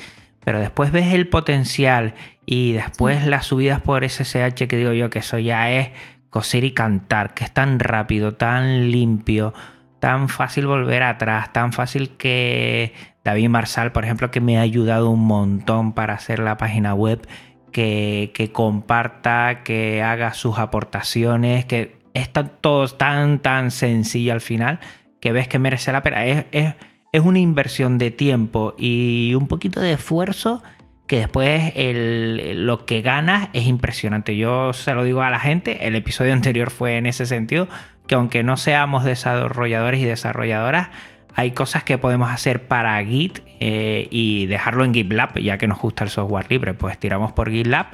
[0.45, 2.15] Pero después ves el potencial
[2.47, 5.91] y después las subidas por SSH que digo yo que eso ya es
[6.31, 9.53] coser y cantar, que es tan rápido, tan limpio,
[9.99, 15.11] tan fácil volver atrás, tan fácil que David Marsal, por ejemplo, que me ha ayudado
[15.11, 17.27] un montón para hacer la página web,
[17.71, 22.31] que, comparta, que haga sus aportaciones, que es
[22.61, 24.81] todo tan, tan sencillo al final
[25.21, 26.25] que ves que merece la pena.
[26.25, 26.75] Es, es,
[27.13, 30.63] es una inversión de tiempo y un poquito de esfuerzo
[31.07, 34.37] que después lo que ganas es impresionante.
[34.37, 37.69] Yo se lo digo a la gente, el episodio anterior fue en ese sentido,
[38.07, 40.91] que aunque no seamos desarrolladores y desarrolladoras,
[41.35, 45.81] hay cosas que podemos hacer para Git eh, y dejarlo en GitLab, ya que nos
[45.81, 47.87] gusta el software libre, pues tiramos por GitLab,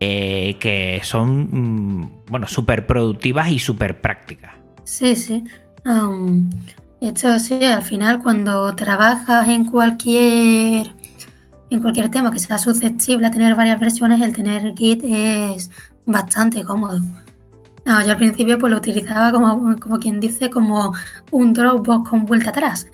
[0.00, 4.52] eh, que son, mm, bueno, súper productivas y súper prácticas.
[4.84, 5.44] Sí, sí.
[5.84, 6.50] Um,
[7.00, 10.88] esto sí, al final cuando trabajas en cualquier
[11.70, 15.70] en cualquier tema que sea susceptible a tener varias versiones, el tener Git es
[16.06, 17.00] bastante cómodo.
[18.04, 20.94] Yo al principio pues lo utilizaba como, como quien dice, como
[21.30, 22.86] un Dropbox con vuelta atrás.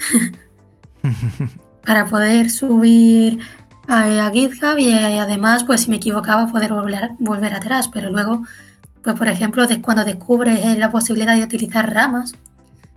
[1.85, 3.41] para poder subir
[3.89, 7.89] a, GitHub y, además, pues si me equivocaba, poder volver, volver atrás.
[7.89, 8.43] Pero luego
[9.05, 12.33] pues por ejemplo, de cuando descubres la posibilidad de utilizar ramas,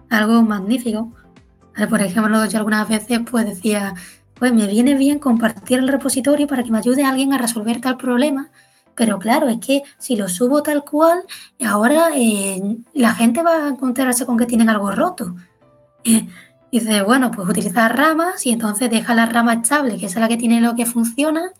[0.09, 1.11] algo magnífico.
[1.89, 3.93] Por ejemplo, yo algunas veces pues decía,
[4.35, 7.81] pues me viene bien compartir el repositorio para que me ayude a alguien a resolver
[7.81, 8.47] tal problema,
[8.97, 11.21] pero claro, es que si lo subo tal cual,
[11.63, 12.59] ahora eh,
[12.93, 15.35] la gente va a encontrarse con que tienen algo roto.
[16.03, 16.27] Eh,
[16.71, 20.35] dice, bueno, pues utiliza ramas y entonces deja la rama estable, que es la que
[20.35, 21.51] tiene lo que funciona,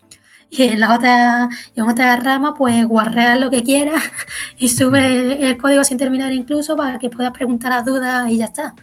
[0.50, 4.02] y en la otra, en otra rama, pues guarrear lo que quieras
[4.58, 8.46] y sube el, código sin terminar incluso para que puedas preguntar las dudas y ya
[8.46, 8.74] está.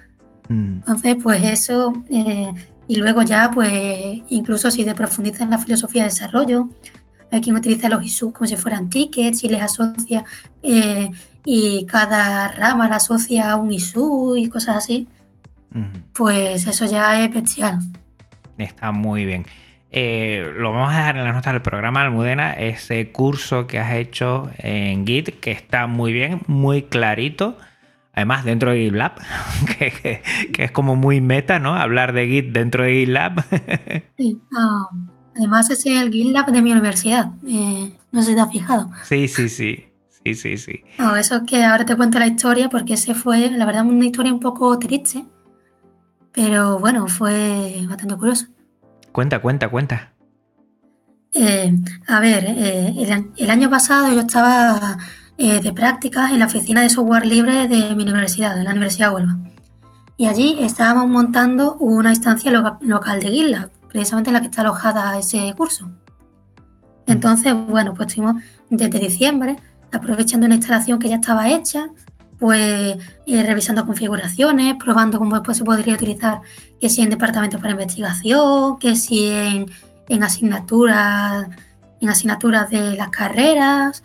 [0.47, 0.75] Mm.
[0.77, 2.53] Entonces, pues eso, eh,
[2.87, 6.69] y luego ya, pues incluso si te profundizas en la filosofía de desarrollo,
[7.31, 10.23] hay quien utiliza los ISU como si fueran tickets y les asocia
[10.63, 11.09] eh,
[11.43, 15.07] y cada rama la asocia a un ISU y cosas así.
[16.13, 17.79] Pues eso ya es especial.
[18.57, 19.45] Está muy bien.
[19.91, 23.93] Eh, lo vamos a dejar en las notas del programa Almudena, ese curso que has
[23.93, 27.57] hecho en Git, que está muy bien, muy clarito.
[28.13, 29.15] Además, dentro de GitLab,
[29.77, 30.21] que,
[30.57, 31.75] es como muy meta, ¿no?
[31.75, 33.43] Hablar de Git dentro de GitLab.
[34.17, 34.89] sí, ah,
[35.35, 37.31] Además, ese es el GitLab de mi universidad.
[37.45, 38.89] Eh, no sé si te has fijado.
[39.03, 39.85] Sí, sí, sí.
[40.23, 40.81] Sí, sí, sí.
[40.97, 44.05] No, eso es que ahora te cuento la historia porque ese fue, la verdad, una
[44.05, 45.25] historia un poco triste.
[46.31, 48.47] Pero bueno, fue bastante curioso.
[49.11, 50.13] Cuenta, cuenta, cuenta.
[51.33, 51.75] Eh,
[52.07, 52.93] a ver, eh,
[53.37, 54.97] el, año pasado yo estaba
[55.37, 59.15] de prácticas en la oficina de software libre de mi universidad, de la Universidad de
[59.15, 59.37] Huelva.
[60.17, 65.53] Y allí estábamos montando una instancia local de GitLab precisamente la que está alojada ese
[65.55, 65.89] curso.
[67.07, 69.55] Entonces, bueno, pues estuvimos desde diciembre
[69.89, 71.87] aprovechando una instalación que ya estaba hecha,
[72.37, 76.41] pues eh, revisando configuraciones, probando cómo después se podría utilizar,
[76.77, 81.47] que si en departamentos para investigación, que si en, asignaturas,
[82.01, 84.03] en asignaturas de las carreras,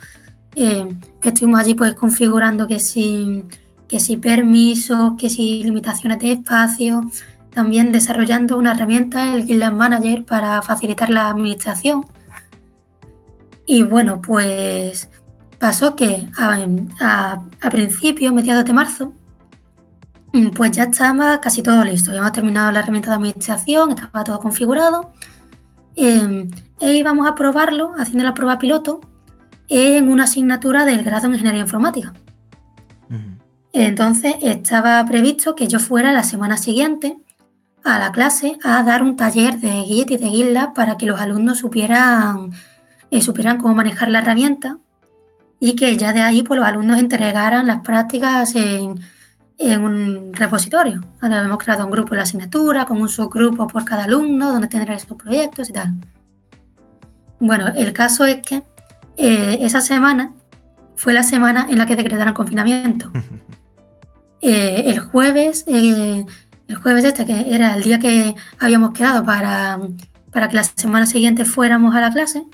[0.54, 0.86] eh,
[1.20, 3.42] que estuvimos allí pues configurando que si,
[3.88, 7.10] que si permisos, que si limitaciones de espacio,
[7.52, 12.06] también desarrollando una herramienta, el GitLab Manager, para facilitar la administración.
[13.66, 15.08] Y bueno, pues
[15.58, 19.12] pasó que a, principios, mediados de marzo,
[20.54, 22.12] pues ya estaba casi todo listo.
[22.12, 25.12] Ya hemos terminado la herramienta de administración, estaba todo configurado.
[25.96, 26.48] Eh,
[26.80, 29.00] e íbamos a probarlo haciendo la prueba piloto
[29.68, 32.12] en una asignatura del grado en Ingeniería Informática.
[33.72, 37.18] Entonces estaba previsto que yo fuera la semana siguiente
[37.84, 41.20] a la clase a dar un taller de Git y de GitLab para que los
[41.20, 42.52] alumnos supieran,
[43.10, 44.78] eh, supieran cómo manejar la herramienta
[45.58, 49.00] y que ya de ahí pues, los alumnos entregaran las prácticas en,
[49.58, 51.02] un repositorio.
[51.20, 54.68] Ahora hemos creado un grupo en la asignatura con un subgrupo por cada alumno donde
[54.68, 55.92] tendrán estos proyectos y tal.
[57.40, 58.62] Bueno, el caso es que
[59.18, 60.32] eh, esa semana
[60.96, 63.10] fue la semana en la que decretaron confinamiento.
[64.42, 65.66] Eh, el jueves
[66.70, 69.80] el jueves este, que era el día que habíamos quedado para,
[70.30, 72.44] para que la semana siguiente fuéramos a la clase,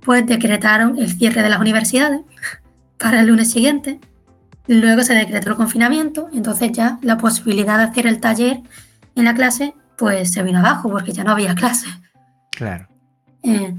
[0.00, 2.22] pues decretaron el cierre de las universidades
[2.98, 4.00] para el lunes siguiente.
[4.66, 8.62] Luego se decretó el confinamiento, entonces ya la posibilidad de hacer el taller
[9.14, 11.88] en la clase, pues se vino abajo porque ya no había clase.
[12.52, 12.88] Claro.
[13.42, 13.74] Eh,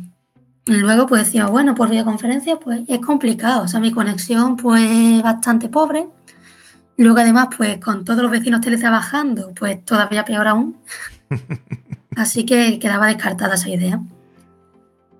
[0.68, 5.68] luego pues decía, bueno, por videoconferencia pues es complicado, o sea, mi conexión pues bastante
[5.68, 6.08] pobre
[6.98, 10.78] Luego además, pues con todos los vecinos teletrabajando, pues todavía peor aún.
[12.16, 14.02] Así que quedaba descartada esa idea.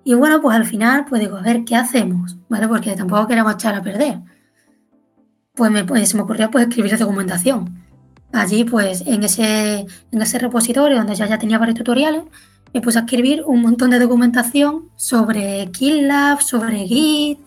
[0.04, 2.36] Y bueno, pues al final, pues digo, a ver, ¿qué hacemos?
[2.48, 2.68] ¿Vale?
[2.68, 4.20] Porque tampoco queremos echar a perder.
[5.54, 7.82] Pues, me, pues se me ocurrió pues escribir documentación.
[8.32, 12.24] Allí, pues en ese, en ese repositorio donde ya, ya tenía varios tutoriales,
[12.72, 17.38] me puse a escribir un montón de documentación sobre GitLab, sobre Git,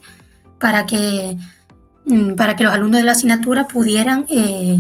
[0.59, 1.38] para que
[2.37, 4.79] para que los alumnos de la asignatura pudieran, eh,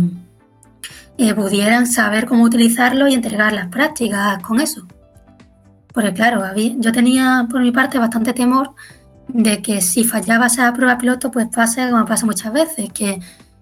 [1.17, 4.85] eh, pudieran saber cómo utilizarlo y entregar las prácticas con eso.
[5.93, 8.71] Porque claro, yo tenía por mi parte bastante temor
[9.27, 13.19] de que si fallaba esa prueba piloto, pues pase como pasa muchas veces, que,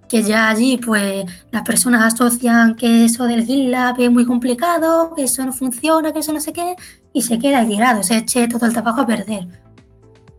[0.09, 5.23] que ya allí pues las personas asocian que eso del GitLab es muy complicado, que
[5.23, 6.75] eso no funciona, que eso no sé qué,
[7.13, 9.47] y se queda tirado, se eche todo el trabajo a perder.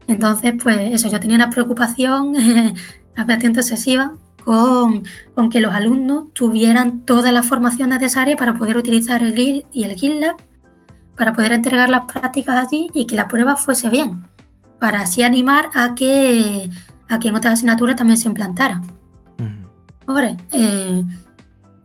[0.07, 2.35] Entonces, pues eso, yo tenía una preocupación
[3.17, 5.05] la vertiente excesiva con,
[5.35, 9.85] con, que los alumnos tuvieran toda la formación necesaria para poder utilizar el GIL y
[9.85, 10.37] el GitLab,
[11.17, 14.27] para poder entregar las prácticas allí y que la prueba fuese bien,
[14.79, 16.69] para así animar a que,
[17.09, 18.83] a que en otras asignaturas también se implantara.
[20.53, 21.05] Eh,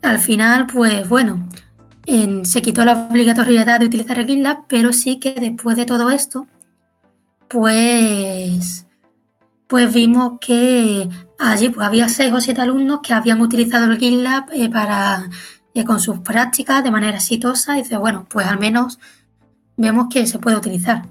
[0.01, 1.47] al final, pues bueno,
[2.43, 6.47] se quitó la obligatoriedad de utilizar el GitLab, pero sí que después de todo esto,
[7.47, 8.85] pues
[9.69, 11.07] pues vimos que
[11.37, 15.29] allí pues, había seis o siete alumnos que habían utilizado el GitLab eh, para,
[15.75, 18.99] eh, con sus prácticas de manera exitosa y dice, bueno, pues al menos
[19.77, 21.03] vemos que se puede utilizar.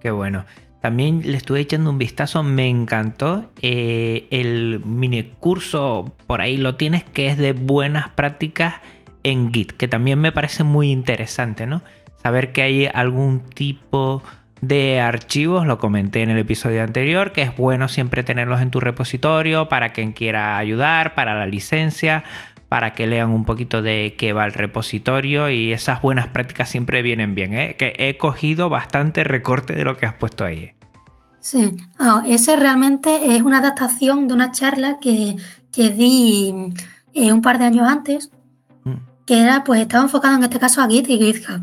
[0.00, 0.44] Qué bueno.
[0.82, 6.74] También le estuve echando un vistazo, me encantó eh, el mini curso, por ahí lo
[6.74, 8.74] tienes, que es de buenas prácticas
[9.22, 11.82] en Git, que también me parece muy interesante, ¿no?
[12.22, 14.22] Saber que hay algún tipo
[14.62, 18.78] de archivos, lo comenté en el episodio anterior, que es bueno siempre tenerlos en tu
[18.78, 22.22] repositorio para quien quiera ayudar, para la licencia,
[22.68, 27.02] para que lean un poquito de qué va el repositorio y esas buenas prácticas siempre
[27.02, 27.54] vienen bien.
[27.54, 27.76] ¿eh?
[27.76, 30.58] Que he cogido bastante recorte de lo que has puesto ahí.
[30.58, 30.74] ¿eh?
[31.40, 35.36] Sí, ah, ese realmente es una adaptación de una charla que,
[35.72, 36.72] que di
[37.14, 38.30] eh, un par de años antes,
[38.84, 38.94] mm.
[39.26, 41.62] que era, pues estaba enfocado en este caso a Git y GitHub,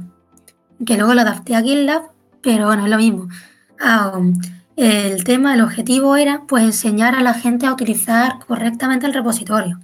[0.85, 3.27] que luego lo adapté a GitLab, pero bueno, es lo mismo.
[3.79, 4.19] Ah,
[4.75, 9.79] el tema, el objetivo era pues enseñar a la gente a utilizar correctamente el repositorio.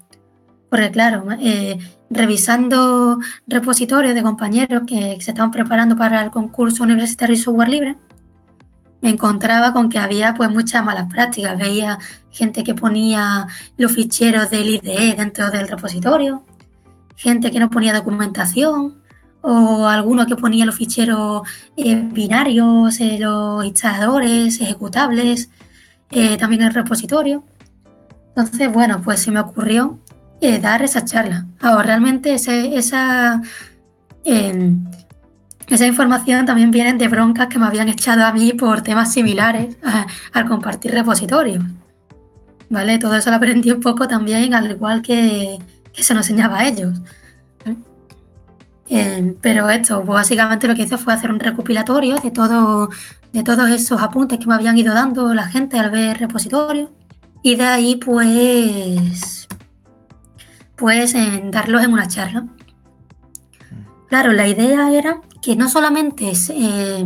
[0.69, 1.77] Porque claro, eh,
[2.09, 7.97] revisando repositorios de compañeros que se estaban preparando para el concurso universitario de software libre,
[9.01, 11.57] me encontraba con que había pues muchas malas prácticas.
[11.57, 11.99] Veía
[12.31, 13.47] gente que ponía
[13.77, 16.43] los ficheros del IDE dentro del repositorio,
[17.15, 19.03] gente que no ponía documentación,
[19.47, 21.43] o alguno que ponía los ficheros
[21.77, 25.49] eh, binarios, eh, los instaladores, ejecutables,
[26.39, 27.43] también el repositorio.
[28.29, 29.99] Entonces, bueno, pues se me ocurrió
[30.61, 31.45] dar esa charla.
[31.59, 33.41] Ahora, realmente esa,
[34.23, 34.85] em,
[35.67, 39.77] esa información también viene de broncas que me habían echado a mí por temas similares
[40.33, 41.63] al compartir repositorios.
[42.69, 42.97] ¿Vale?
[42.97, 45.59] Todo eso lo aprendí un poco también, al igual que,
[45.93, 46.99] se nos enseñaba a ellos.
[48.87, 52.89] Em, pero esto, pues, básicamente lo que hice fue hacer un recopilatorio de, todo,
[53.33, 56.89] de todos esos apuntes que me habían ido dando la gente al ver repositorios.
[57.41, 59.47] Y de ahí, pues,
[60.75, 62.47] pues en darlos en una charla.
[64.09, 67.05] Claro, la idea era que no solamente eh,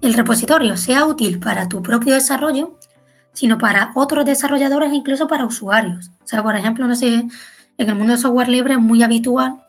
[0.00, 2.76] el repositorio sea útil para tu propio desarrollo,
[3.32, 6.10] sino para otros desarrolladores e incluso para usuarios.
[6.24, 7.28] O sea, por ejemplo, no sé,
[7.78, 9.62] en el mundo del software libre es muy habitual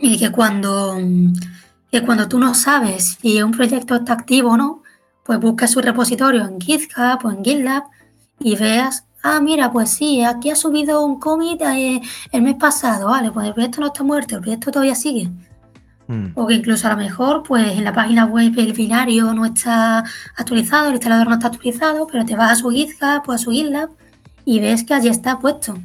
[0.00, 0.98] y que cuando,
[1.90, 4.82] que cuando tú no sabes si un proyecto está activo o no,
[5.24, 7.84] pues busques su repositorio en GitHub o en GitLab
[8.38, 12.00] y veas Ah, mira, pues sí, aquí ha subido un commit eh,
[12.32, 15.30] el mes pasado, vale, pues el proyecto no está muerto, el proyecto todavía sigue.
[16.08, 16.28] Hmm.
[16.34, 20.04] O que incluso a lo mejor, pues en la página web el binario no está
[20.36, 23.50] actualizado, el instalador no está actualizado, pero te vas a su GitHub o a su
[23.50, 23.90] GitLab
[24.46, 25.76] y ves que allí está puesto.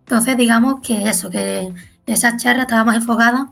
[0.00, 1.72] Entonces, digamos que eso, que
[2.14, 3.50] esa charla estaba más enfocada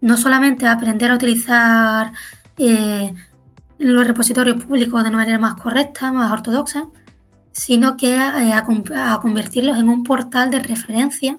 [0.00, 2.12] no solamente a aprender a utilizar
[2.58, 3.14] eh,
[3.78, 6.88] los repositorios públicos de manera más correcta, más ortodoxa,
[7.52, 11.38] sino que eh, a, convertirlos en un portal de referencia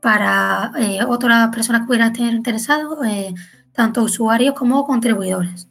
[0.00, 3.34] para eh, otras personas que pudieran estar interesados, eh,
[3.72, 5.68] tanto usuarios como contribuidores.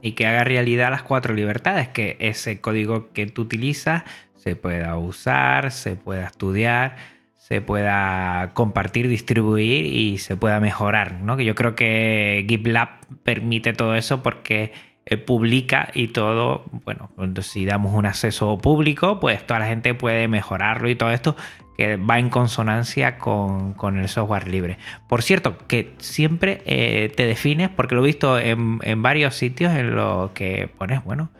[0.00, 4.02] Y que haga realidad las cuatro libertades, que ese código que tú utilizas
[4.34, 6.96] se pueda usar, se pueda estudiar,
[7.42, 11.36] se pueda compartir, distribuir y se pueda mejorar, ¿no?
[11.36, 12.88] Que yo creo que GitLab
[13.24, 14.72] permite todo eso porque
[15.06, 17.10] eh, publica y todo, bueno,
[17.42, 21.34] si damos un acceso público, pues toda la gente puede mejorarlo y todo esto
[21.76, 24.78] que va en consonancia con, el software libre.
[25.08, 29.96] Por cierto, que siempre eh, te defines, porque lo he visto en, varios sitios en
[29.96, 31.30] los que pones, bueno,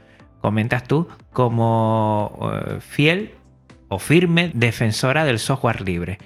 [0.40, 3.34] comentas tú, como eh, fiel
[3.92, 6.18] o firme defensora del software libre.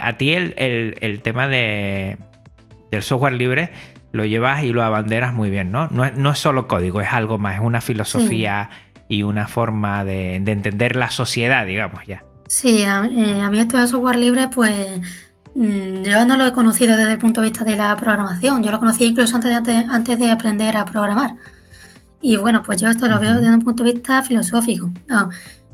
[0.00, 2.18] A ti el, el tema de,
[2.90, 3.70] del software libre
[4.12, 5.88] lo llevas y lo abanderas muy bien, ¿no?
[5.88, 8.70] No, no es solo código, es algo más, es una filosofía
[9.08, 12.24] y una forma de, entender la sociedad, digamos, ya.
[12.46, 15.00] Sí, a, eh, mí esto de software libre, pues
[15.54, 18.70] mm, yo no lo he conocido desde el punto de vista de la programación, yo
[18.70, 21.34] lo conocí incluso antes de, antes de aprender a programar.
[22.20, 24.90] Y bueno, pues yo esto lo veo desde un punto de vista filosófico.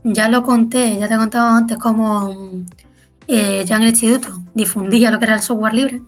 [0.05, 2.65] Ya lo conté, ya te he contado antes cómo
[3.27, 6.03] eh, ya en el instituto difundía lo que era el software libre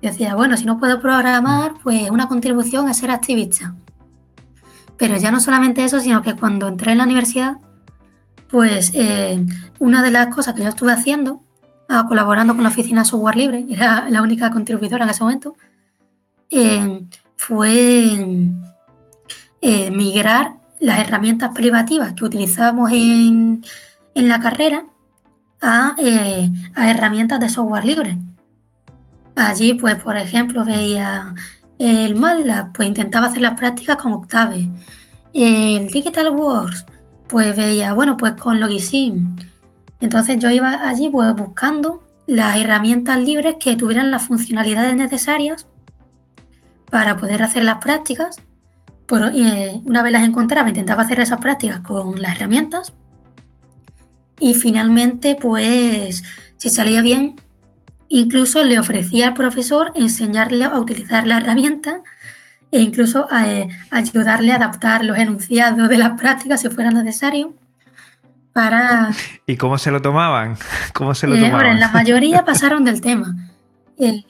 [0.00, 3.74] decía, bueno, si no puedo programar, pues una contribución es ser activista.
[4.96, 7.56] Pero ya no solamente eso, sino que cuando entré en la universidad,
[8.48, 9.44] pues eh,
[9.78, 11.42] una de las cosas que yo estuve haciendo,
[11.88, 15.56] ah, colaborando con la oficina Software Libre, era la única contribuidora en ese momento,
[16.50, 17.06] eh,
[17.36, 18.56] fue
[19.60, 23.62] eh, migrar las herramientas privativas que utilizábamos en,
[24.14, 24.84] la carrera
[25.60, 25.94] a,
[26.74, 28.18] a herramientas de software libre.
[29.36, 31.34] Allí, pues, por ejemplo, veía
[31.78, 34.68] el MATLAB, pues intentaba hacer las prácticas con Octave.
[35.32, 36.84] El Digital Wars,
[37.26, 39.36] pues veía, bueno, pues con Logisim.
[40.00, 45.66] Entonces yo iba allí pues buscando las herramientas libres que tuvieran las funcionalidades necesarias
[46.90, 48.36] para poder hacer las prácticas.
[49.10, 52.92] Por, eh, una vez las encontraba, intentaba hacer esas prácticas con las herramientas.
[54.38, 56.22] Y finalmente, pues,
[56.56, 57.34] si salía bien,
[58.08, 62.02] incluso le ofrecía al profesor enseñarle a utilizar la herramienta
[62.70, 67.52] e incluso eh, ayudarle a adaptar los enunciados de las prácticas si fuera necesario.
[68.52, 69.10] Para...
[69.44, 70.56] ¿Y cómo se lo tomaban?
[70.92, 71.80] ¿Cómo se lo eh, tomaban?
[71.80, 73.34] la mayoría pasaron del tema.
[73.98, 74.22] Eh,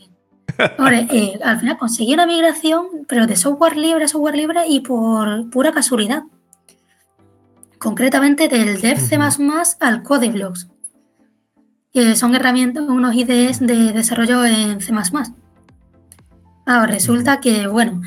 [1.44, 5.72] al final conseguí una migración, pero de software libre a software libre y por pura
[5.72, 6.24] casualidad.
[7.78, 9.16] Concretamente del Dev C++
[9.80, 10.68] al CodeBlocks,
[11.92, 14.92] que son herramientas, unos IDEs de desarrollo en C++.
[16.66, 18.02] Ahora resulta que, bueno,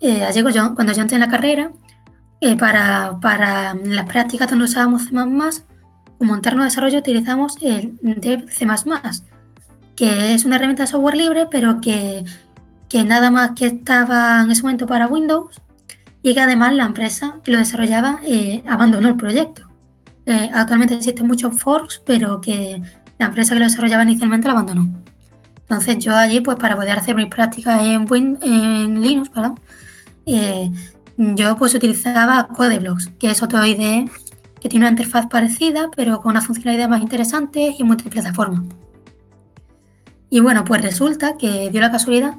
[0.00, 1.72] eh, yo, cuando yo entré en la carrera,
[2.40, 8.66] eh, para, para, las prácticas donde usábamos C++, como montarnos desarrollo utilizamos el Dev C++,
[9.98, 12.24] que es una herramienta de software libre, pero que,
[12.88, 15.60] que nada más que estaba en ese momento para Windows
[16.22, 19.68] y que además la empresa que lo desarrollaba eh, abandonó el proyecto.
[20.24, 22.80] Eh, actualmente existen muchos forks, pero que
[23.18, 24.88] la empresa que lo desarrollaba inicialmente lo abandonó.
[25.62, 29.32] Entonces yo allí, pues para poder hacer mis prácticas en, Linux,
[30.26, 30.70] eh,
[31.16, 34.08] yo pues utilizaba CodeBlocks, que es otro IDE
[34.60, 38.62] que tiene una interfaz parecida, pero con una funcionalidad más interesante y multiplataforma.
[40.30, 42.34] Y bueno, pues resulta que dio la casualidad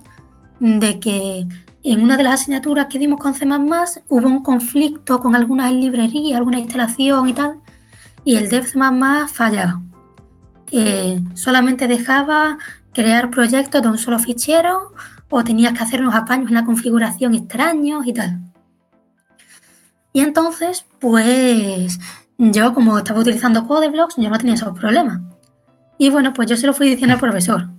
[0.60, 1.48] de que
[1.84, 6.38] en una de las asignaturas que dimos con C++ hubo un conflicto con alguna librería,
[6.38, 7.60] alguna instalación y tal,
[8.24, 8.78] y el dev C++
[9.28, 9.82] fallaba.
[11.34, 12.58] solamente dejaba
[12.94, 14.94] crear proyectos de un solo fichero
[15.30, 18.40] o tenías que hacer unos apaños en la configuración extraños y tal.
[20.12, 22.00] Y entonces, pues
[22.38, 25.22] yo como estaba utilizando CodeBlocks, yo no tenía esos problemas.
[25.98, 27.70] Y bueno, pues yo se lo fui diciendo al profesor.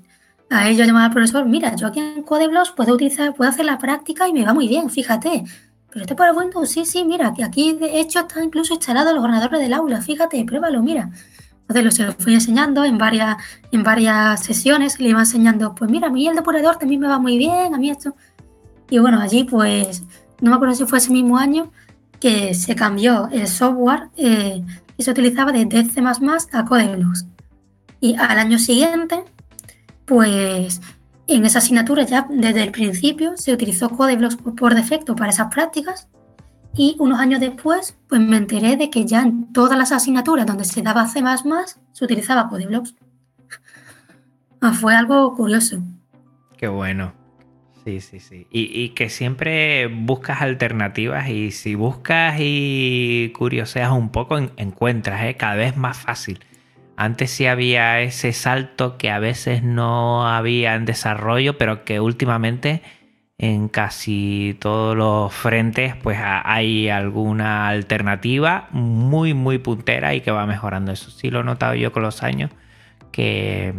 [0.50, 3.64] A él yo llamaba al profesor, mira, yo aquí en CodeBlocks puedo utilizar, puedo hacer
[3.64, 5.44] la práctica y me va muy bien, fíjate.
[5.90, 9.22] Pero este para Windows, sí, sí, mira, que aquí de hecho está incluso instalado los
[9.22, 11.10] ordenadores del aula, fíjate, pruébalo, mira.
[11.68, 13.36] Entonces se lo fui enseñando en varias,
[13.70, 17.20] en varias sesiones, le iba enseñando, pues mira, a mí el depurador también me va
[17.20, 18.16] muy bien, a mí esto.
[18.88, 20.02] Y bueno, allí pues,
[20.40, 21.70] no me acuerdo si fue ese mismo año
[22.18, 24.64] que se cambió el software eh,
[24.96, 26.02] y se utilizaba de C++
[26.52, 27.26] a CodeBlocks.
[28.00, 29.24] Y al año siguiente
[30.10, 30.80] pues
[31.28, 36.08] en esa asignatura ya desde el principio se utilizó CodeBlocks por defecto para esas prácticas
[36.74, 40.64] y unos años después pues me enteré de que ya en todas las asignaturas donde
[40.64, 41.22] se daba C++
[41.92, 42.94] se utilizaba CodeBlocks.
[44.62, 45.78] Ah, fue algo curioso.
[46.58, 47.14] Qué bueno.
[47.82, 48.46] Sí, sí, sí.
[48.50, 55.36] Y, y, que siempre buscas alternativas y si buscas y curioseas un poco, encuentras, ¿eh?
[55.38, 56.40] cada vez más fácil.
[57.00, 62.82] Antes sí había ese salto que a veces no había en desarrollo, pero que últimamente
[63.38, 70.44] en casi todos los frentes pues hay alguna alternativa muy muy puntera y que va
[70.44, 70.92] mejorando.
[70.92, 72.50] Eso sí lo he notado yo con los años,
[73.12, 73.72] que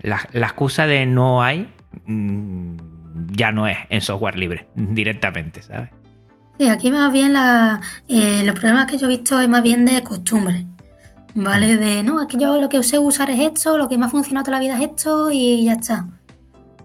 [0.00, 1.68] la, excusa de no hay
[2.06, 2.76] mm,
[3.32, 5.90] ya no es en software libre directamente, ¿sabes?
[6.60, 7.34] Sí, aquí más bien
[8.06, 10.64] eh, los problemas que yo he visto es más bien de costumbre.
[11.34, 11.76] ¿Vale?
[11.76, 14.08] De, no, es que yo lo que sé usar es esto, lo que me ha
[14.08, 16.08] funcionado toda la vida es esto y ya está.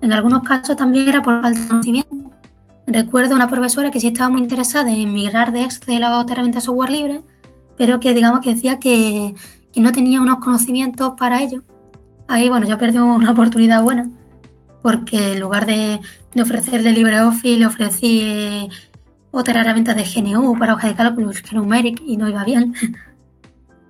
[0.02, 2.16] En algunos casos también era por falta de conocimiento.
[2.86, 6.60] Recuerdo una profesora que sí estaba muy interesada en migrar de Excel a otra herramienta
[6.60, 7.22] de software libre,
[7.78, 9.34] pero que digamos que decía que,
[9.76, 11.64] no tenía unos conocimientos para ello.
[12.28, 14.10] Ahí, bueno, yo perdí una oportunidad buena,
[14.82, 16.00] porque en lugar de,
[16.34, 18.70] de ofrecerle LibreOffice, le ofrecí eh,
[19.32, 22.76] otra herramienta de GNU para hoja de cálculo, Numeric, y no iba bien.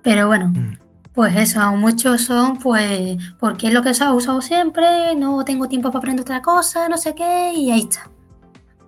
[0.04, 0.78] Pero bueno, mm.
[1.14, 5.66] pues eso, aún muchos son, pues, porque es lo que he usado siempre, no tengo
[5.66, 8.10] tiempo para aprender otra cosa, no sé qué, y ahí está.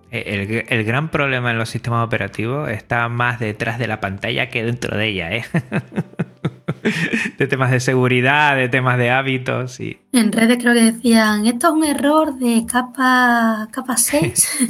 [0.09, 4.63] Eh, el, gran problema en los sistemas operativos está más detrás de la pantalla que
[4.63, 5.43] dentro de ella, ¿eh?
[7.37, 9.79] de temas de seguridad, de temas de hábitos.
[9.79, 9.99] Y...
[10.13, 14.69] En redes creo que decían, esto es un error de capa, capa 6.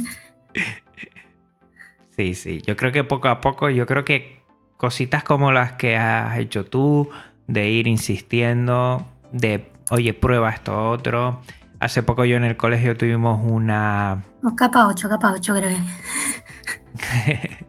[2.16, 4.37] sí, sí, yo creo que poco a poco, yo creo que
[4.78, 7.10] cositas como las que has hecho tú,
[7.46, 11.42] de ir insistiendo, de, oye, prueba esto otro.
[11.80, 14.24] Hace poco yo en el colegio tuvimos una...
[14.56, 17.66] capa 8, capa 8 creo que.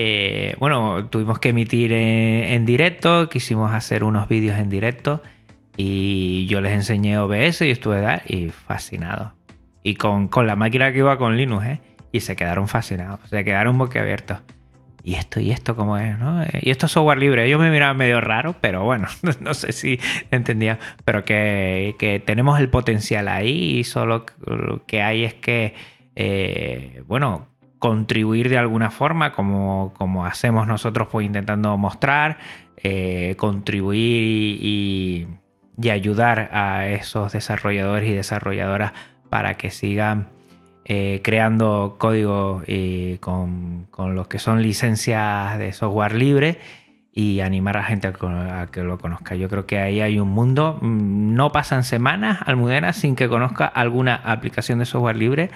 [0.00, 5.22] Eh, bueno, tuvimos que emitir en, directo, quisimos hacer unos vídeos en directo
[5.76, 9.32] y yo les enseñé OBS y estuve dar y fascinado.
[9.82, 11.80] Y con, con, la máquina que iba con Linux, ¿eh?
[12.12, 14.40] Y se quedaron fascinados, se quedaron boquiabiertos.
[15.04, 16.18] ¿Y esto y esto cómo es?
[16.18, 16.42] ¿no?
[16.60, 17.48] Y esto es software libre.
[17.48, 19.08] Yo me miraba medio raro, pero bueno,
[19.40, 19.98] no sé si
[20.30, 20.78] entendía.
[21.04, 25.74] Pero que, que tenemos el potencial ahí y solo lo que hay es que,
[26.16, 32.38] eh, bueno, contribuir de alguna forma, como, como hacemos nosotros pues intentando mostrar,
[32.76, 35.28] eh, contribuir y,
[35.90, 38.92] ayudar a esos desarrolladores y desarrolladoras
[39.30, 40.28] para que sigan
[40.88, 46.58] eh, creando código eh, con, con los que son licencias de software libre
[47.12, 49.34] y animar a la gente a, que lo conozca.
[49.34, 50.78] Yo creo que ahí hay un mundo.
[50.80, 55.50] Mm, no pasan semanas, Almudena, sin que conozca alguna aplicación de software libre,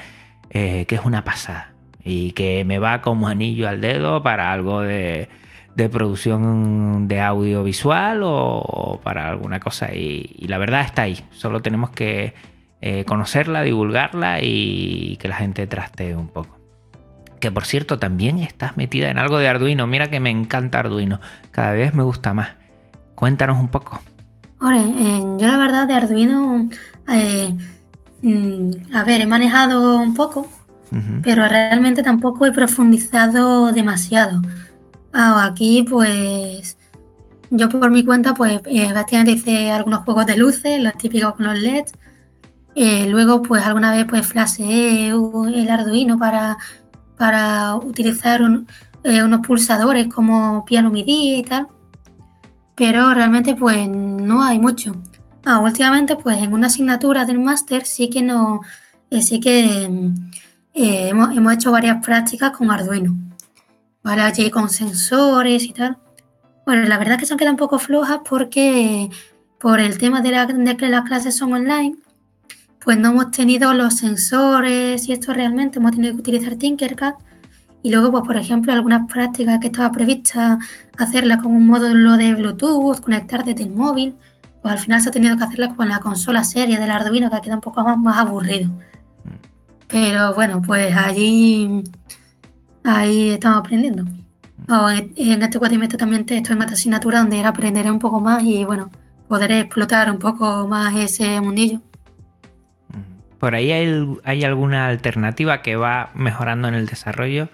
[0.50, 1.72] que es una pasada
[2.04, 5.28] y que me va como anillo al dedo para algo de,
[5.90, 9.94] producción de audiovisual o, para alguna cosa.
[9.94, 11.24] Y, la verdad está ahí.
[11.30, 12.34] Solo tenemos que
[12.82, 16.58] eh, conocerla, divulgarla y que la gente traste un poco.
[17.40, 19.86] Que por cierto, también estás metida en algo de Arduino.
[19.86, 21.20] Mira que me encanta Arduino.
[21.50, 22.50] Cada vez me gusta más.
[23.14, 24.00] Cuéntanos un poco.
[24.60, 26.68] Eh, yo la verdad de Arduino,
[27.08, 27.56] eh,
[28.22, 30.48] mm, a ver, he manejado un poco
[31.22, 34.42] pero realmente tampoco he profundizado demasiado.
[35.12, 36.76] Ah, aquí pues
[37.50, 41.46] yo por mi cuenta pues eh, básicamente hice algunos juegos de luces, los típicos con
[41.46, 41.92] los LEDs.
[42.74, 46.56] Eh, luego pues alguna vez pues flasheé el Arduino para,
[47.16, 48.40] para utilizar
[49.04, 51.68] eh, unos pulsadores como piano MIDI y tal.
[52.74, 54.96] Pero realmente pues no hay mucho.
[55.44, 58.60] Ah, últimamente pues en una asignatura del máster sí que no,
[59.20, 60.12] sí que
[60.74, 63.14] eh, hemos, hecho varias prácticas con Arduino,
[64.02, 64.22] ¿vale?
[64.22, 65.98] Allí con sensores y tal.
[66.64, 69.10] Bueno, la verdad es que se han quedado un poco flojas porque
[69.60, 71.96] por el tema de, que las clases son online,
[72.84, 77.14] pues no hemos tenido los sensores y esto realmente, hemos tenido que utilizar Tinkercad.
[77.82, 80.58] Y luego, pues por ejemplo, algunas prácticas que estaba prevista
[80.98, 84.14] hacerlas con un módulo de Bluetooth, conectar desde el móvil,
[84.62, 87.40] pues al final se ha tenido que hacerlas con la consola serie del Arduino, que
[87.40, 88.70] queda un poco más, más aburrido.
[89.88, 91.82] Pero bueno, pues allí
[92.84, 94.04] ahí estamos aprendiendo.
[95.16, 98.90] en este cuatrimestre también estoy en otra asignatura donde aprenderé un poco más y bueno,
[99.28, 101.80] podré explotar un poco más ese mundillo.
[103.42, 107.48] Por ahí hay, alguna alternativa que va mejorando en el desarrollo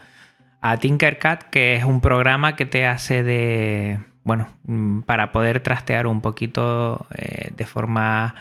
[0.60, 6.06] a Tinkercad, que es un programa que te hace de, bueno, mm, para poder trastear
[6.06, 8.34] un poquito eh, de forma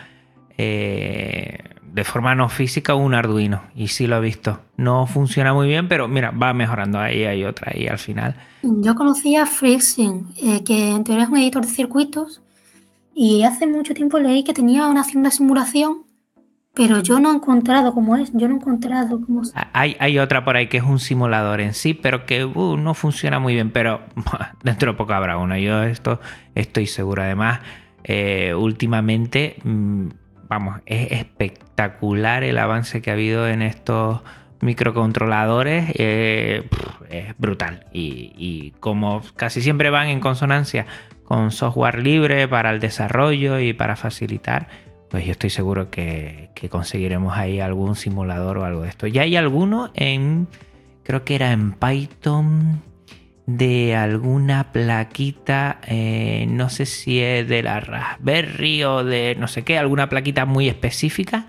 [0.57, 4.59] eh, de forma no física un Arduino y sí lo he visto.
[4.75, 6.99] No funciona muy bien, pero mira, va mejorando.
[6.99, 8.35] Ahí hay otra y al final.
[8.61, 12.41] Yo conocía Frixing, eh, que en teoría es un editor de circuitos
[13.15, 16.06] y hace mucho tiempo leí que tenía una acción de simulación,
[16.77, 18.31] pero yo no he encontrado cómo es.
[18.33, 19.53] Yo no he encontrado cómo es.
[19.73, 22.93] Hay, hay otra por ahí que es un simulador en sí, pero que uh, no
[22.93, 24.01] funciona muy bien, pero
[24.63, 25.59] dentro de poco habrá una.
[25.59, 26.21] Yo esto
[26.55, 27.23] estoy seguro.
[27.23, 27.59] Además,
[28.03, 29.57] eh, últimamente...
[29.63, 30.09] Mm,
[30.47, 34.21] vamos, es espectacular el avance que ha habido en estos
[34.61, 36.67] microcontroladores, eh,
[37.09, 37.85] es brutal.
[37.91, 40.85] Y, como casi siempre van en consonancia
[41.23, 44.67] con software libre para el desarrollo y para facilitar,
[45.09, 49.07] pues yo estoy seguro que, conseguiremos ahí algún simulador o algo de esto.
[49.07, 50.47] Ya hay alguno en,
[51.03, 52.81] creo que era en Python
[53.45, 59.63] de alguna plaquita, eh, no sé si es de la Raspberry o de no sé
[59.63, 61.47] qué, alguna plaquita muy específica,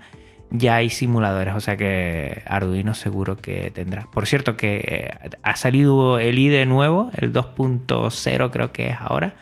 [0.51, 4.07] ya hay simuladores, o sea que Arduino seguro que tendrá.
[4.11, 9.35] Por cierto que eh, ha salido el IDE nuevo, el 2.0 creo que es ahora,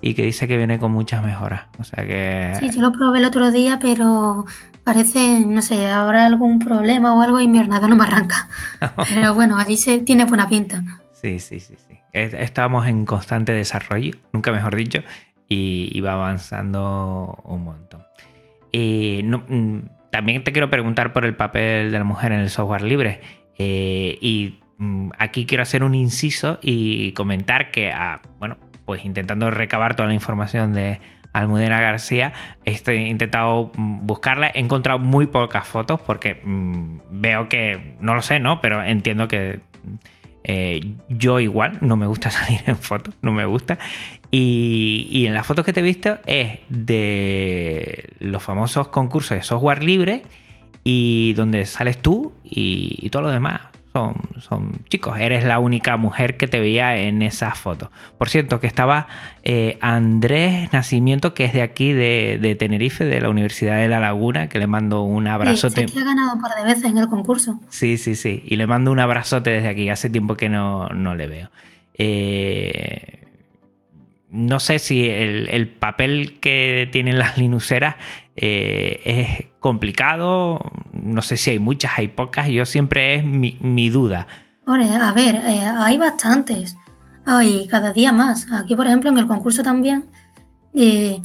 [0.00, 1.64] y que dice que viene con muchas mejoras.
[1.78, 2.54] O sea que...
[2.58, 4.46] Sí, yo lo probé el otro día, pero
[4.84, 8.48] parece, no sé, habrá algún problema o algo y mi ordenador no me arranca.
[9.14, 10.82] pero bueno, allí se tiene buena pinta.
[11.12, 11.98] Sí, sí, sí, sí.
[12.12, 15.02] Estamos en constante desarrollo, nunca mejor dicho,
[15.48, 18.02] y, va avanzando un montón.
[18.72, 19.80] Y mm,
[20.10, 23.20] también te quiero preguntar por el papel de la mujer en el software libre.
[23.58, 28.56] Eh, y mm, aquí quiero hacer un inciso y comentar que, ah, bueno,
[28.90, 30.98] pues intentando recabar toda la información de
[31.32, 32.32] Almudena García,
[32.64, 32.72] he
[33.06, 38.60] intentado mm, buscarla, he encontrado muy pocas fotos porque veo que, no lo sé, ¿no?
[38.60, 39.60] Pero entiendo que
[40.42, 43.78] eh, yo igual, no me gusta salir en fotos, no me gusta.
[44.32, 49.84] Y, en las fotos que te he visto es de los famosos concursos de software
[49.84, 50.24] libre
[50.82, 55.18] y donde sales tú y todo lo demás son, son chicos.
[55.18, 57.90] Eres la única mujer que te veía en esas fotos.
[58.18, 59.08] Por cierto, que estaba
[59.42, 64.48] eh, Andrés Nacimiento, que es de aquí, de, Tenerife, de la Universidad de La Laguna,
[64.48, 65.88] que le mando un abrazote.
[65.88, 67.60] Sí, ha ganado un par de veces en el concurso.
[67.68, 68.42] Sí, sí, sí.
[68.46, 69.88] Y le mando un abrazote desde aquí.
[69.88, 71.50] Hace tiempo que no, no le veo.
[71.94, 73.20] Eh,
[74.30, 77.96] no sé si el, papel que tienen las linuceras
[78.42, 84.26] eh, es complicado, no sé si hay muchas, hay pocas, yo siempre es mi, duda.
[84.66, 86.74] a ver, eh, hay bastantes,
[87.26, 88.50] hay cada día más.
[88.50, 90.06] Aquí, por ejemplo, en el concurso también,
[90.72, 91.20] eh,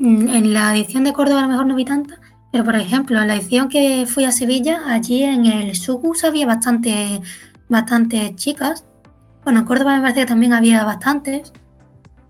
[0.00, 2.18] en la edición de Córdoba a lo mejor no vi tanta,
[2.50, 6.46] pero por ejemplo, en la edición que fui a Sevilla, allí en el Sugus había
[6.46, 7.20] bastante,
[7.68, 8.84] bastantes chicas.
[9.44, 11.52] Bueno, en Córdoba me parece también había bastantes.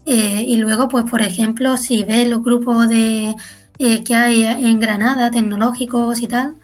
[0.05, 3.35] Y luego, pues por ejemplo, si ves los grupos de,
[3.79, 6.57] eh, que hay en Granada, tecnológicos y tal,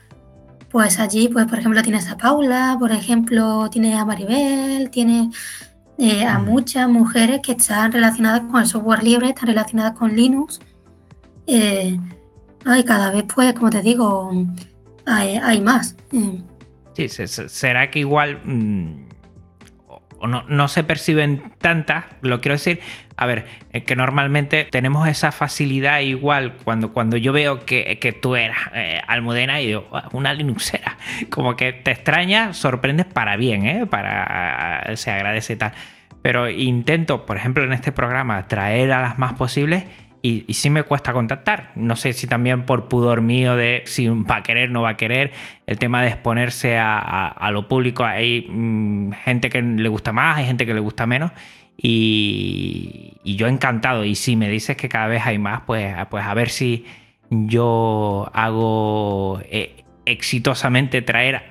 [0.71, 5.37] pues allí, pues por ejemplo, tienes a Paula, por ejemplo, tienes a Maribel, tienes
[5.99, 10.61] eh, a muchas mujeres que están relacionadas con el software libre, están relacionadas con Linux.
[11.47, 11.99] y
[12.85, 14.33] cada vez, pues, como te digo,
[15.07, 15.97] hay, más.
[16.95, 19.05] Sí, será que igual mm,
[20.27, 22.81] no, se perciben tantas, lo quiero decir,
[23.17, 23.47] a ver,
[23.87, 29.61] que normalmente tenemos esa facilidad igual cuando, cuando yo veo que, tú eras eh, almudena
[29.61, 30.99] y digo, una linuxera,
[31.31, 33.87] como que te extraña, sorprendes para bien, ¿eh?
[33.87, 35.73] para, se agradece tal.
[36.23, 39.85] Pero intento, por ejemplo, en este programa, traer a las más posibles
[40.23, 41.71] y, sí me cuesta contactar.
[41.75, 44.97] No sé si también por pudor mío de si va a querer, no va a
[44.97, 45.33] querer,
[45.67, 48.05] el tema de exponerse a, lo público.
[48.07, 51.31] Hay mm, gente que le gusta más, hay gente que le gusta menos.
[51.77, 54.05] Y, yo encantado.
[54.05, 56.85] Y si me dices que cada vez hay más, pues, pues a ver si
[57.31, 61.43] yo hago eh, exitosamente traer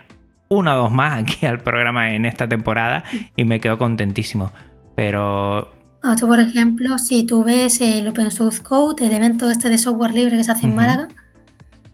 [0.49, 3.03] una o dos más aquí al programa en esta temporada
[3.36, 4.51] y me quedo contentísimo.
[4.95, 5.74] Pero
[6.05, 10.13] Ah, por ejemplo, si tú ves el Open Source Code, el evento este de software
[10.13, 11.07] libre que se hace en Málaga,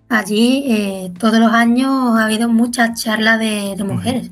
[0.10, 4.32] allí eh, todos los años ha habido muchas charlas de, mujeres.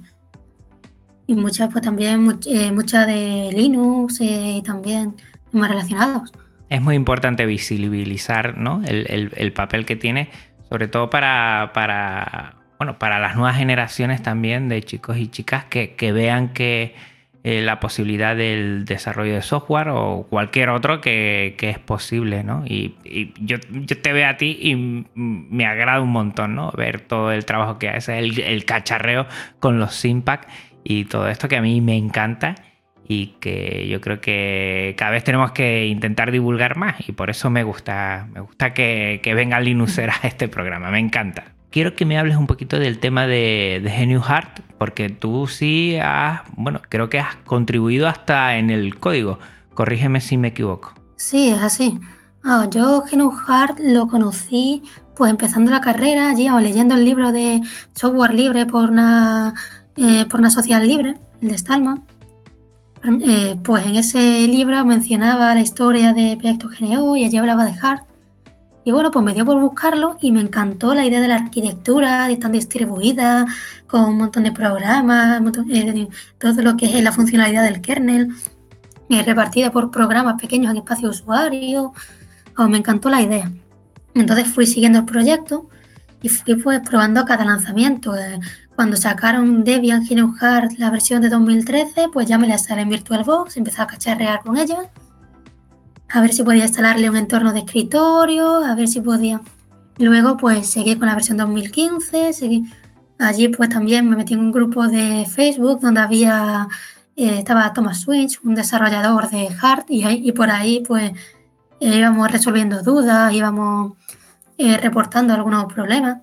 [1.28, 5.16] Y muchas, pues también, eh, muchas de Linux eh, y también
[5.52, 6.32] más relacionados.
[6.70, 8.82] Es muy importante visibilizar ¿no?
[8.86, 10.30] el, papel que tiene,
[10.70, 15.96] sobre todo para, para, bueno, para las nuevas generaciones también de chicos y chicas que,
[15.96, 16.96] que vean que
[17.50, 22.66] eh, la posibilidad del desarrollo de software o cualquier otro que, es posible, ¿no?
[22.66, 22.96] Y,
[23.40, 24.76] yo, te veo a ti y
[25.16, 26.72] me agrada un montón, ¿no?
[26.72, 29.28] Ver todo el trabajo que haces, el, el cacharreo
[29.60, 30.46] con los Simpac
[30.90, 32.56] y todo esto que a mí me encanta
[33.08, 37.50] y que yo creo que cada vez tenemos que intentar divulgar más y por eso
[37.50, 42.06] me gusta, me gusta que, que venga Linuxera a este programa, me encanta quiero que
[42.06, 46.82] me hables un poquito del tema de, de Genius Heart, porque tú sí has, bueno,
[46.90, 49.40] creo que has contribuido hasta en el código.
[49.74, 50.94] Corrígeme si me equivoco.
[51.18, 52.00] Sí, es así.
[52.44, 54.82] Ah, yo Genius Heart lo conocí
[55.16, 57.62] pues empezando la carrera, allí o leyendo el libro de
[57.94, 59.56] software libre por una,
[59.98, 62.04] eh, por una social libre, el de Stallman.
[63.04, 67.74] Eh, pues en ese libro mencionaba la historia de Proyecto GNU y allí hablaba de
[67.82, 68.04] Hart.
[68.84, 72.28] Y bueno, pues me dio por buscarlo y me encantó la idea de la arquitectura,
[72.28, 73.46] de tan distribuida,
[73.86, 78.30] con un montón de programas, eh, todo lo que es la funcionalidad del kernel,
[79.10, 81.94] eh, repartida por programas pequeños en espacio usuario.
[82.58, 83.52] Oh, me encantó la idea.
[84.14, 85.70] Entonces fui siguiendo el proyecto
[86.22, 88.14] y fui pues probando cada lanzamiento.
[88.78, 92.90] Cuando sacaron Debian GNU Hard la versión de 2013, pues ya me la instalé en
[92.90, 94.90] VirtualBox, empecé a cacharrear con ella
[96.10, 99.42] a ver si podía instalarle un entorno de escritorio, a ver si podía.
[99.98, 102.66] Luego pues seguí con la versión 2015, seguí.
[103.20, 106.68] allí pues también me metí en un grupo de Facebook donde había,
[107.16, 111.12] eh, estaba Thomas Switch, un desarrollador de Hard y, y por ahí pues
[111.80, 113.94] eh, íbamos resolviendo dudas, íbamos
[114.58, 116.20] eh, reportando algunos problemas.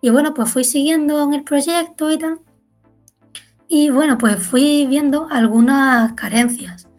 [0.00, 2.40] Y bueno, pues fui siguiendo en el proyecto y tal.
[3.68, 6.90] Y bueno, pues fui viendo algunas carencias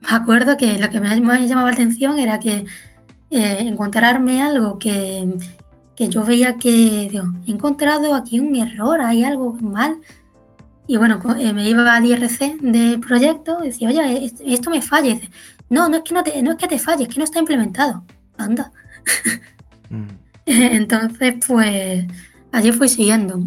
[0.00, 1.08] me acuerdo que lo que me
[1.46, 2.64] llamaba la atención era que
[3.30, 5.36] eh, encontrarme algo que,
[5.96, 10.00] yo veía que he encontrado aquí un error, hay algo mal.
[10.86, 15.14] Y bueno, eh, me iba al IRC del proyecto y decía, oye, esto me falla.
[15.14, 15.30] dice,
[15.68, 17.38] no, no es, que no, te, no es que te falle, es que no está
[17.38, 18.02] implementado.
[18.38, 18.72] Anda.
[19.90, 20.08] Mm.
[20.46, 22.06] Entonces, pues
[22.52, 23.40] allí fui siguiendo.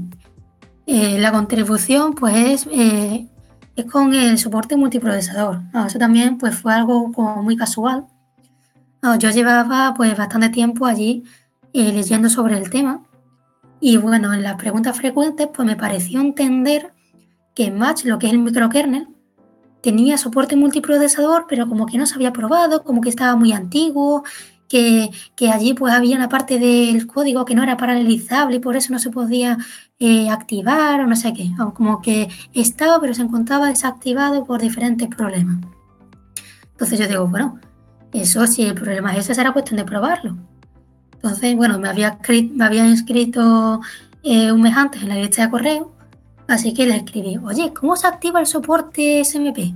[0.86, 3.28] Eh, la contribución, pues, es
[3.76, 5.62] es con el soporte multiprocesador.
[5.74, 8.06] Ah, eso también pues, fue algo como muy casual.
[9.02, 11.24] Ah, yo llevaba pues, bastante tiempo allí
[11.74, 13.02] eh, leyendo sobre el tema
[13.80, 16.94] y bueno, en las preguntas frecuentes pues, me pareció entender
[17.56, 19.08] que Match, lo que es el microkernel,
[19.82, 24.24] tenía soporte multiprocesador, pero como que no se había probado, como que estaba muy antiguo,
[25.36, 28.92] que, allí pues había una parte del código que no era paralelizable y por eso
[28.92, 29.58] no se podía
[30.00, 31.52] eh, activar o no sé qué.
[31.76, 35.58] como que estaba pero se encontraba desactivado por diferentes problemas.
[36.72, 37.60] Entonces yo digo, bueno,
[38.14, 40.38] eso si el problema es ese será cuestión de probarlo.
[41.14, 42.18] Entonces, bueno, me había,
[42.54, 43.80] me había inscrito
[44.24, 45.94] eh, un mes antes en la lista de correo,
[46.48, 49.74] así que le escribí, oye, ¿cómo se activa el soporte SMP?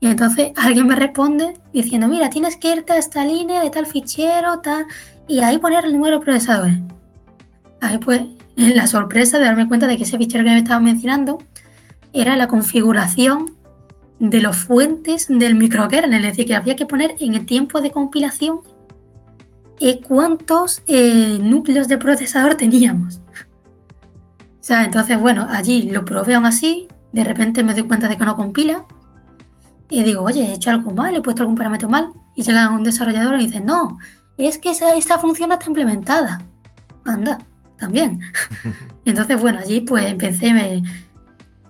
[0.00, 3.84] Y entonces alguien me responde diciendo, mira, tienes que irte a esta línea de tal
[3.86, 4.86] fichero, tal,
[5.28, 6.78] y ahí poner el número de procesadores.
[7.82, 8.22] Ahí pues
[8.56, 11.38] la sorpresa de darme cuenta de que ese fichero que me estaba mencionando
[12.12, 13.56] era la configuración
[14.18, 17.90] de los fuentes del microkernel, es decir, que había que poner en el tiempo de
[17.90, 18.60] compilación
[19.80, 23.20] eh, cuántos eh, núcleos de procesador teníamos.
[24.60, 28.18] O sea, entonces, bueno, allí lo probé aún así, de repente me doy cuenta de
[28.18, 28.84] que no compila,
[29.90, 32.84] y digo, oye, he hecho algo mal, he puesto algún parámetro mal, y llega un
[32.84, 33.98] desarrollador y dice, no,
[34.38, 36.42] es que esa, esta función no está implementada.
[37.04, 37.38] Anda,
[37.78, 38.20] también.
[39.04, 40.82] entonces, bueno, allí pues empecé, me,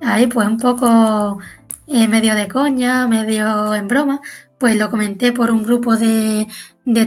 [0.03, 1.39] ahí pues un poco
[1.87, 4.21] eh, medio de coña, medio en broma,
[4.59, 6.47] pues lo comenté por un grupo de,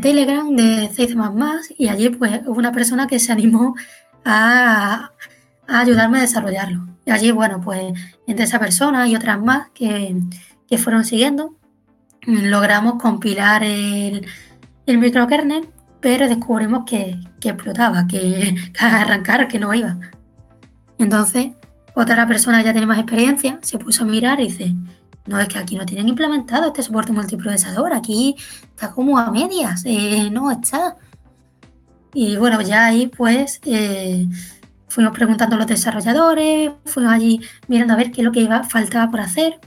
[0.01, 3.75] Telegram de 6 más y allí pues hubo una persona que se animó
[4.25, 5.11] a,
[5.67, 6.87] ayudarme a desarrollarlo.
[7.05, 7.93] Y allí, bueno, pues
[8.27, 10.15] entre esa persona y otras más que,
[10.77, 11.55] fueron siguiendo,
[12.25, 14.25] logramos compilar el,
[14.85, 19.97] el microkernel, pero descubrimos que, que explotaba, que, que arrancar, que no iba.
[20.97, 21.51] Entonces,
[21.95, 24.73] otra persona que ya tiene más experiencia se puso a mirar y dice,
[25.25, 28.35] no, es que aquí no tienen implementado este soporte multiprocesador, aquí
[28.69, 30.97] está como a medias, eh, no está.
[32.13, 34.27] Y bueno, ya ahí pues eh,
[34.87, 38.63] fuimos preguntando a los desarrolladores, fuimos allí mirando a ver qué es lo que iba,
[38.63, 39.59] faltaba por hacer.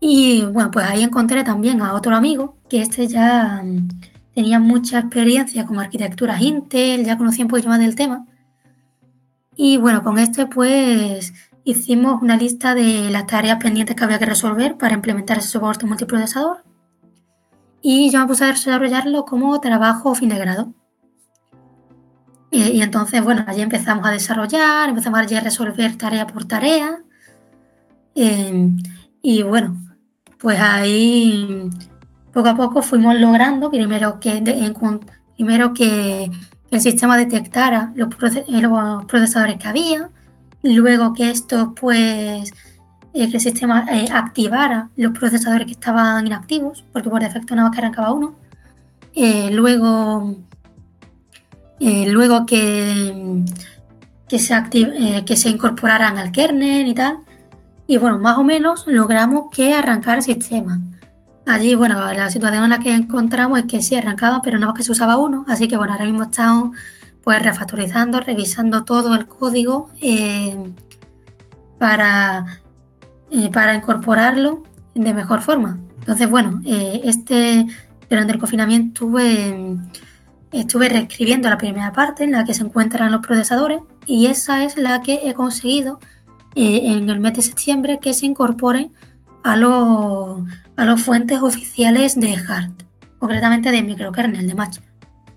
[0.00, 3.88] Y bueno, pues ahí encontré también a otro amigo, que este ya mm,
[4.34, 8.26] tenía mucha experiencia con arquitecturas Intel, ya conocía un poquito más del tema.
[9.56, 11.34] Y bueno, con este pues
[11.64, 15.86] hicimos una lista de las tareas pendientes que había que resolver para implementar ese soporte
[15.86, 16.64] multiprocesador.
[17.82, 20.74] Y yo me puse a desarrollarlo como trabajo fin de grado.
[22.52, 26.98] Y, entonces, bueno, allí empezamos a desarrollar, empezamos a resolver tarea por tarea.
[28.14, 28.76] Em,
[29.22, 29.76] y bueno,
[30.40, 31.68] pues ahí
[32.32, 34.42] poco a poco fuimos logrando primero que,
[35.36, 36.30] primero que
[36.70, 38.08] el sistema detectara los,
[39.06, 40.08] procesadores que había,
[40.62, 42.52] luego que esto pues
[43.12, 47.68] eh, que el sistema eh, activara los procesadores que estaban inactivos, porque por defecto nada
[47.68, 48.36] más que arrancaba uno,
[49.14, 50.36] eh, luego,
[51.80, 53.44] luego que,
[54.28, 54.54] que, se
[55.26, 57.18] que se incorporaran al kernel y tal,
[57.90, 60.80] y bueno, más o menos logramos que arrancara el sistema.
[61.44, 64.76] Allí, bueno, la situación en la que encontramos es que sí arrancaba, pero no más
[64.76, 65.44] que se usaba uno.
[65.48, 66.76] Así que bueno, ahora mismo estamos
[67.24, 70.72] pues refactorizando, revisando todo el código eh,
[71.80, 72.62] para,
[73.32, 74.62] eh, para incorporarlo
[74.94, 75.80] de mejor forma.
[75.98, 77.66] Entonces, bueno, eh, este
[78.08, 79.78] durante el confinamiento estuve,
[80.52, 84.76] estuve reescribiendo la primera parte en la que se encuentran los procesadores y esa es
[84.76, 85.98] la que he conseguido
[86.54, 88.90] en el mes de septiembre que se incorpore
[89.42, 90.42] a los
[90.76, 92.84] a las fuentes oficiales de HART,
[93.18, 94.78] concretamente de microkernel de Match.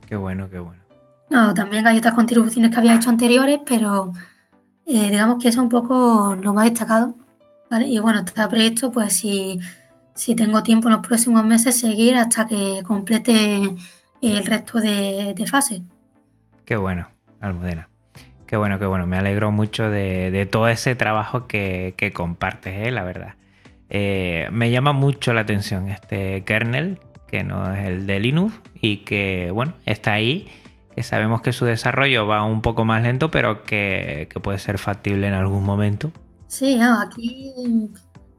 [0.07, 0.82] Qué bueno, qué bueno.
[1.30, 4.14] No, también hay otras contribuciones que había hecho anteriores, pero
[4.86, 7.16] eh, digamos que eso es un poco lo más destacado.
[7.88, 9.59] Y bueno, está previsto, pues si,
[10.14, 13.76] si tengo tiempo en los próximos meses, seguir hasta que complete
[14.22, 15.82] el resto de, de fases.
[16.66, 17.07] Qué bueno,
[17.41, 17.89] Almudena.
[18.53, 19.07] Qué bueno, qué bueno.
[19.07, 22.91] Me alegro mucho de, todo ese trabajo que, que compartes, ¿eh?
[22.91, 23.33] la verdad.
[23.89, 28.97] Eh, me llama mucho la atención este kernel, que no es el de Linux y
[28.97, 30.49] que, bueno, está ahí,
[30.95, 35.27] que sabemos que su desarrollo va un poco más lento, pero que, puede ser factible
[35.27, 36.11] en algún momento.
[36.45, 37.55] Sí, aquí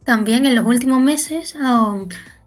[0.05, 1.57] también en los últimos meses,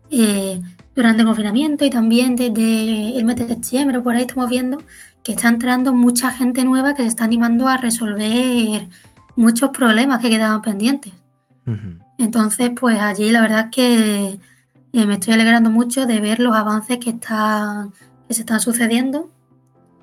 [0.10, 0.62] eh,
[0.96, 4.78] durante el confinamiento y también desde el mes de septiembre, por ahí estamos viendo
[5.28, 8.88] que está entrando mucha gente nueva que se está animando a resolver
[9.36, 11.12] muchos problemas que quedaban pendientes.
[12.18, 14.40] Entonces, pues allí la verdad es que
[14.94, 17.92] eh, me estoy alegrando mucho de ver los avances que, están,
[18.26, 19.30] que se están sucediendo.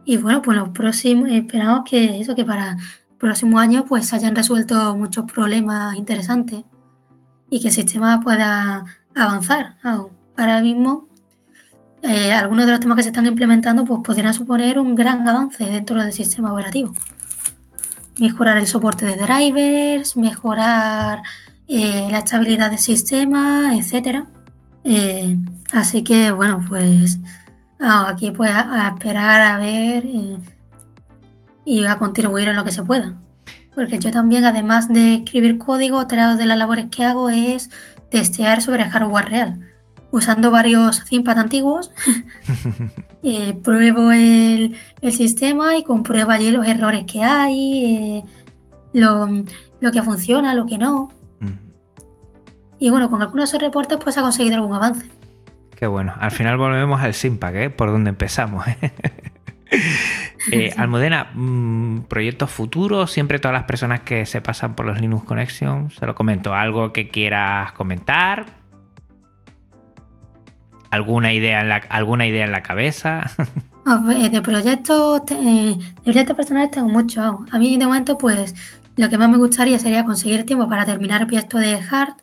[0.05, 4.16] Y bueno, pues los próximos, esperamos que eso, que para el próximo año pues se
[4.16, 6.64] hayan resuelto muchos problemas interesantes
[7.49, 9.79] y que el sistema pueda avanzar.
[10.37, 11.09] Ahora mismo,
[12.07, 15.64] eh, algunos de los temas que se están implementando pues podrían suponer un gran avance
[15.64, 16.92] dentro del sistema operativo.
[18.18, 21.22] Mejorar el soporte de drivers, mejorar
[21.66, 24.26] eh, la estabilidad del sistema, etcétera.
[24.84, 25.38] Eh,
[25.72, 27.18] así que, bueno, pues
[27.80, 30.05] aquí pues a, esperar a ver
[31.64, 33.14] y, a contribuir en lo que se pueda.
[33.74, 37.70] Porque yo también, además de escribir código, otra de las labores que hago es
[38.11, 39.74] testear sobre hardware real.
[40.14, 41.90] Usando varios ThinkPad antiguos,
[43.24, 48.22] eh, pruebo el, el, sistema y compruebo allí los errores que hay, eh,
[48.92, 49.28] lo,
[49.80, 51.10] lo, que funciona, lo que no.
[52.78, 55.10] Y bueno, con algunos reportes pues ha conseguido algún avance.
[55.74, 56.14] Qué bueno.
[56.20, 57.70] Al final volvemos al Simpac, ¿eh?
[57.70, 58.64] Por donde empezamos.
[58.68, 58.92] ¿eh?
[60.52, 65.24] eh Almudena, mm, proyectos futuros, siempre todas las personas que se pasan por los Linux
[65.24, 66.54] Connection, se lo comento.
[66.54, 68.63] ¿Algo que quieras comentar?
[70.95, 73.30] ¿Alguna idea en la, alguna idea en la cabeza?
[74.30, 77.45] de proyectos, de proyectos personales tengo mucho.
[77.51, 78.55] A mí de momento, pues,
[78.97, 82.14] lo que más me gustaría sería conseguir tiempo para terminar el proyecto de Hard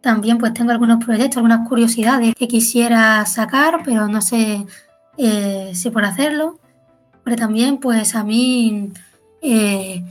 [0.00, 4.66] también pues tengo algunos proyectos, algunas curiosidades que quisiera sacar, pero no sé
[5.18, 6.58] eh, si por hacerlo.
[7.24, 8.92] Pero también pues a mí,
[9.42, 10.02] eh,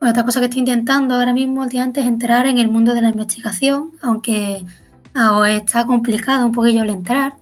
[0.00, 3.08] otra cosa que estoy intentando ahora mismo últimamente es entrar en el mundo de la
[3.08, 4.64] investigación, aunque
[5.48, 7.34] está complicado un poquillo el entrar.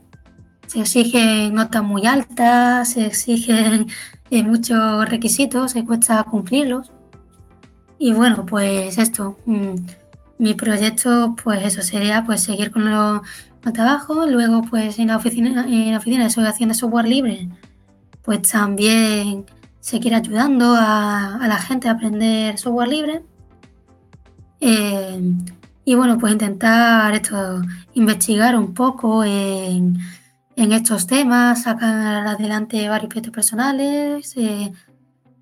[0.71, 3.89] Se exigen notas muy altas, se exigen
[4.31, 6.93] eh, muchos requisitos, se cuesta cumplirlos.
[7.99, 9.37] Y bueno, pues esto.
[9.47, 9.75] Mm,
[10.39, 13.21] mi proyecto, pues eso sería pues seguir con los
[13.73, 14.27] trabajo.
[14.27, 17.49] Luego, pues en la oficina, en la oficina de asociación de software libre,
[18.23, 19.47] pues también
[19.81, 23.23] seguir ayudando a, la gente a aprender software libre.
[24.61, 25.21] Eh,
[25.85, 27.61] y bueno, pues intentar esto,
[27.95, 29.99] investigar un poco en,
[30.69, 34.73] estos temas, sacar adelante varios proyectos personales, eh,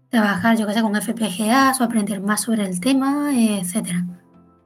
[0.09, 4.05] trabajar, yo que sé, con FPGAs o aprender más sobre el tema, etcétera.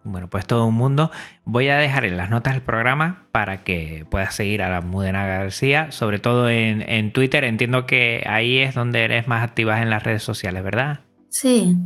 [0.04, 1.10] Bueno, pues todo un mundo.
[1.44, 5.24] Voy a dejar en las notas del programa para que puedas seguir a la Mudena
[5.26, 7.44] García, sobre todo en, Twitter.
[7.44, 11.00] Entiendo que ahí es donde eres más activa en las redes sociales, ¿verdad?
[11.28, 11.76] Sí,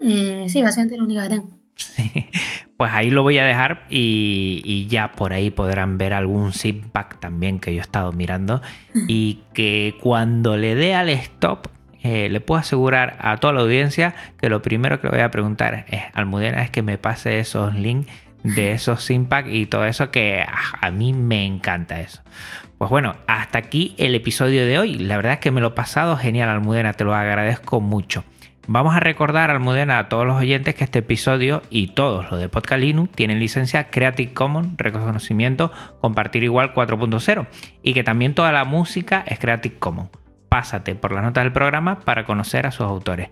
[0.00, 1.57] eh, sí, bastante lo único que tengo.
[1.78, 2.28] Sí.
[2.76, 7.18] Pues ahí lo voy a dejar y, y, ya por ahí podrán ver algún feedback
[7.18, 8.62] también que yo he estado mirando
[9.08, 11.68] y que cuando le dé al stop
[12.02, 15.30] eh, le puedo asegurar a toda la audiencia que lo primero que le voy a
[15.30, 18.10] preguntar es, Almudena, es que me pase esos links
[18.44, 22.22] de esos impact y todo eso que ah, a mí me encanta eso.
[22.78, 24.94] Pues bueno, hasta aquí el episodio de hoy.
[24.94, 28.22] La verdad es que me lo he pasado genial, Almudena, te lo agradezco mucho.
[28.68, 32.48] Vamos a recordar, Almudena, a todos los oyentes que este episodio y todos los de
[32.48, 37.46] Podcast Linux tienen licencia Creative Commons, reconocimiento, compartir igual 4.0
[37.82, 40.10] y que también toda la música es Creative Commons
[40.48, 43.28] pásate por las notas del programa para conocer a sus autores.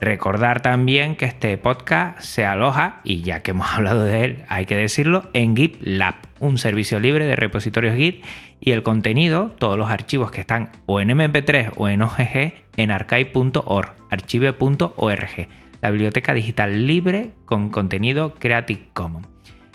[0.00, 4.66] Recordar también que este podcast se aloja, y ya que hemos hablado de él, hay
[4.66, 8.24] que decirlo, en GitLab, un servicio libre de repositorios Git,
[8.60, 12.90] y el contenido, todos los archivos que están o en MP3 o en OGG, en
[12.90, 15.48] archive.org, archive.org,
[15.80, 19.28] la biblioteca digital libre con contenido Creative Commons.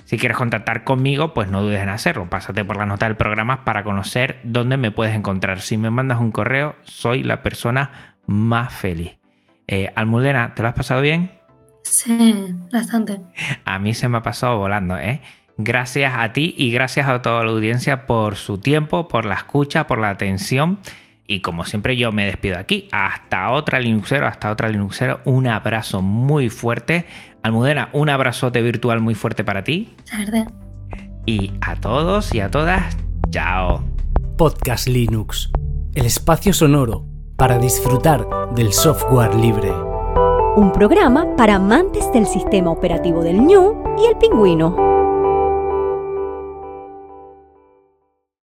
[0.06, 2.30] Si quieres contactar conmigo, pues no dudes en hacerlo.
[2.30, 5.62] Pásate por la nota del programa para conocer dónde me puedes encontrar.
[5.62, 9.18] Si me mandas un correo, soy la persona más feliz.
[9.68, 11.32] Eh, Almudena, ¿te lo has pasado bien?
[11.84, 13.22] Sí, bastante.
[13.66, 15.22] A mí se me ha pasado volando, ¿eh?
[15.58, 19.86] Gracias a ti y gracias a toda la audiencia por su tiempo, por la escucha,
[19.86, 20.80] por la atención.
[21.28, 22.88] Y como siempre yo me despido aquí.
[22.92, 25.22] Hasta otra Linuxero, hasta otra Linuxero.
[25.26, 27.06] Un abrazo muy fuerte.
[27.44, 29.96] Almudena, un abrazote virtual muy fuerte para ti.
[31.26, 32.98] Y a todos y a todas,
[33.30, 33.84] chao.
[34.38, 35.52] Podcast Linux,
[35.94, 37.06] el espacio sonoro
[37.38, 38.26] para disfrutar
[38.56, 39.72] del software libre.
[40.56, 44.93] Un programa para amantes del sistema operativo del ñu y el pingüino.